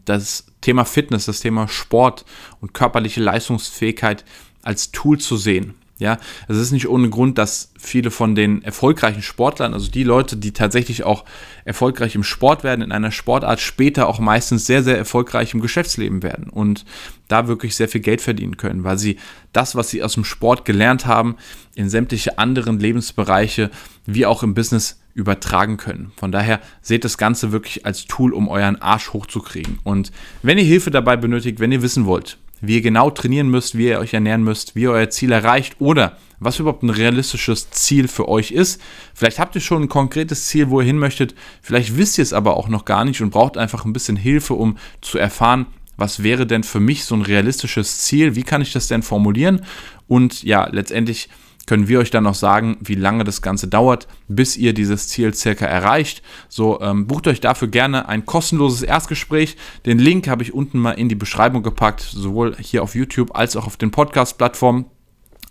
das 0.04 0.46
Thema 0.60 0.84
Fitness, 0.84 1.26
das 1.26 1.40
Thema 1.40 1.68
Sport 1.68 2.24
und 2.60 2.74
körperliche 2.74 3.22
Leistungsfähigkeit 3.22 4.24
als 4.62 4.90
Tool 4.90 5.18
zu 5.18 5.36
sehen. 5.36 5.74
Ja, 6.00 6.18
es 6.46 6.56
ist 6.56 6.70
nicht 6.70 6.88
ohne 6.88 7.10
Grund, 7.10 7.38
dass 7.38 7.72
viele 7.76 8.12
von 8.12 8.36
den 8.36 8.62
erfolgreichen 8.62 9.20
Sportlern, 9.22 9.74
also 9.74 9.90
die 9.90 10.04
Leute, 10.04 10.36
die 10.36 10.52
tatsächlich 10.52 11.02
auch 11.02 11.24
erfolgreich 11.64 12.14
im 12.14 12.22
Sport 12.22 12.62
werden, 12.62 12.82
in 12.82 12.92
einer 12.92 13.10
Sportart 13.10 13.60
später 13.60 14.08
auch 14.08 14.20
meistens 14.20 14.64
sehr, 14.64 14.84
sehr 14.84 14.96
erfolgreich 14.96 15.54
im 15.54 15.60
Geschäftsleben 15.60 16.22
werden 16.22 16.50
und 16.50 16.84
da 17.26 17.48
wirklich 17.48 17.74
sehr 17.74 17.88
viel 17.88 18.00
Geld 18.00 18.20
verdienen 18.20 18.56
können, 18.56 18.84
weil 18.84 18.96
sie 18.96 19.18
das, 19.52 19.74
was 19.74 19.90
sie 19.90 20.04
aus 20.04 20.14
dem 20.14 20.24
Sport 20.24 20.64
gelernt 20.64 21.06
haben, 21.06 21.34
in 21.74 21.88
sämtliche 21.88 22.38
anderen 22.38 22.78
Lebensbereiche 22.78 23.70
wie 24.06 24.24
auch 24.24 24.44
im 24.44 24.54
Business 24.54 25.00
übertragen 25.14 25.78
können. 25.78 26.12
Von 26.16 26.30
daher 26.30 26.60
seht 26.80 27.04
das 27.04 27.18
Ganze 27.18 27.50
wirklich 27.50 27.84
als 27.84 28.04
Tool, 28.04 28.32
um 28.32 28.46
euren 28.46 28.80
Arsch 28.80 29.12
hochzukriegen. 29.12 29.80
Und 29.82 30.12
wenn 30.42 30.58
ihr 30.58 30.64
Hilfe 30.64 30.92
dabei 30.92 31.16
benötigt, 31.16 31.58
wenn 31.58 31.72
ihr 31.72 31.82
wissen 31.82 32.06
wollt, 32.06 32.38
wie 32.60 32.76
ihr 32.76 32.82
genau 32.82 33.10
trainieren 33.10 33.48
müsst, 33.48 33.76
wie 33.76 33.88
ihr 33.88 33.98
euch 33.98 34.14
ernähren 34.14 34.42
müsst, 34.42 34.74
wie 34.74 34.82
ihr 34.82 34.90
euer 34.90 35.10
Ziel 35.10 35.32
erreicht 35.32 35.76
oder 35.80 36.16
was 36.40 36.58
überhaupt 36.58 36.82
ein 36.82 36.90
realistisches 36.90 37.70
Ziel 37.70 38.08
für 38.08 38.28
euch 38.28 38.52
ist. 38.52 38.80
Vielleicht 39.14 39.38
habt 39.38 39.54
ihr 39.54 39.60
schon 39.60 39.82
ein 39.82 39.88
konkretes 39.88 40.46
Ziel, 40.46 40.70
wo 40.70 40.80
ihr 40.80 40.86
hin 40.86 40.98
möchtet, 40.98 41.34
vielleicht 41.62 41.96
wisst 41.96 42.18
ihr 42.18 42.22
es 42.22 42.32
aber 42.32 42.56
auch 42.56 42.68
noch 42.68 42.84
gar 42.84 43.04
nicht 43.04 43.20
und 43.20 43.30
braucht 43.30 43.56
einfach 43.56 43.84
ein 43.84 43.92
bisschen 43.92 44.16
Hilfe, 44.16 44.54
um 44.54 44.78
zu 45.00 45.18
erfahren, 45.18 45.66
was 45.96 46.22
wäre 46.22 46.46
denn 46.46 46.62
für 46.62 46.80
mich 46.80 47.04
so 47.04 47.16
ein 47.16 47.22
realistisches 47.22 47.98
Ziel, 47.98 48.36
wie 48.36 48.44
kann 48.44 48.62
ich 48.62 48.72
das 48.72 48.86
denn 48.86 49.02
formulieren? 49.02 49.64
Und 50.06 50.44
ja, 50.44 50.68
letztendlich 50.70 51.28
können 51.68 51.86
wir 51.86 51.98
euch 51.98 52.10
dann 52.10 52.24
noch 52.24 52.34
sagen, 52.34 52.78
wie 52.80 52.94
lange 52.94 53.24
das 53.24 53.42
Ganze 53.42 53.68
dauert, 53.68 54.08
bis 54.26 54.56
ihr 54.56 54.72
dieses 54.72 55.08
Ziel 55.08 55.34
circa 55.34 55.66
erreicht. 55.66 56.22
So, 56.48 56.80
ähm, 56.80 57.06
bucht 57.06 57.26
euch 57.26 57.40
dafür 57.40 57.68
gerne 57.68 58.08
ein 58.08 58.24
kostenloses 58.24 58.82
Erstgespräch. 58.82 59.56
Den 59.84 59.98
Link 59.98 60.28
habe 60.28 60.42
ich 60.42 60.54
unten 60.54 60.78
mal 60.78 60.92
in 60.92 61.10
die 61.10 61.14
Beschreibung 61.14 61.62
gepackt, 61.62 62.00
sowohl 62.00 62.56
hier 62.58 62.82
auf 62.82 62.94
YouTube 62.94 63.36
als 63.36 63.54
auch 63.54 63.66
auf 63.66 63.76
den 63.76 63.90
Podcast-Plattformen. 63.90 64.86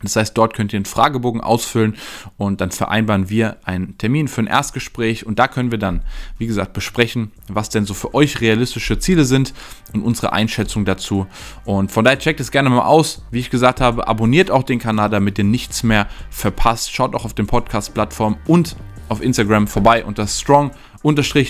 Das 0.03 0.15
heißt, 0.15 0.37
dort 0.37 0.53
könnt 0.53 0.73
ihr 0.73 0.77
einen 0.77 0.85
Fragebogen 0.85 1.41
ausfüllen 1.41 1.95
und 2.37 2.61
dann 2.61 2.69
vereinbaren 2.69 3.29
wir 3.29 3.57
einen 3.63 3.97
Termin 3.97 4.27
für 4.27 4.41
ein 4.41 4.47
Erstgespräch 4.47 5.25
und 5.25 5.39
da 5.39 5.47
können 5.47 5.71
wir 5.71 5.79
dann, 5.79 6.03
wie 6.37 6.45
gesagt, 6.45 6.73
besprechen, 6.73 7.31
was 7.47 7.69
denn 7.69 7.85
so 7.85 7.95
für 7.95 8.13
euch 8.13 8.39
realistische 8.39 8.99
Ziele 8.99 9.25
sind 9.25 9.53
und 9.93 10.03
unsere 10.03 10.33
Einschätzung 10.33 10.85
dazu. 10.85 11.25
Und 11.65 11.91
von 11.91 12.05
daher 12.05 12.19
checkt 12.19 12.39
es 12.39 12.51
gerne 12.51 12.69
mal 12.69 12.85
aus. 12.85 13.23
Wie 13.31 13.39
ich 13.39 13.49
gesagt 13.49 13.81
habe, 13.81 14.07
abonniert 14.07 14.51
auch 14.51 14.63
den 14.63 14.77
Kanal, 14.77 15.09
damit 15.09 15.39
ihr 15.39 15.43
nichts 15.43 15.81
mehr 15.81 16.07
verpasst. 16.29 16.93
Schaut 16.93 17.15
auch 17.15 17.25
auf 17.25 17.33
den 17.33 17.47
Podcast-Plattformen 17.47 18.37
und 18.45 18.75
auf 19.09 19.21
Instagram 19.21 19.67
vorbei 19.67 20.03
unter 20.05 20.27
strong 20.27 20.71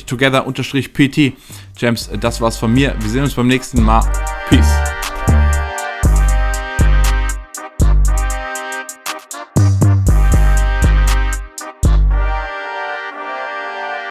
together 0.05 0.45
pt. 0.45 1.33
James, 1.77 2.09
das 2.19 2.39
war's 2.39 2.57
von 2.57 2.73
mir. 2.73 2.95
Wir 2.99 3.09
sehen 3.09 3.23
uns 3.23 3.33
beim 3.33 3.47
nächsten 3.47 3.81
Mal. 3.81 4.03
Peace. 4.49 5.06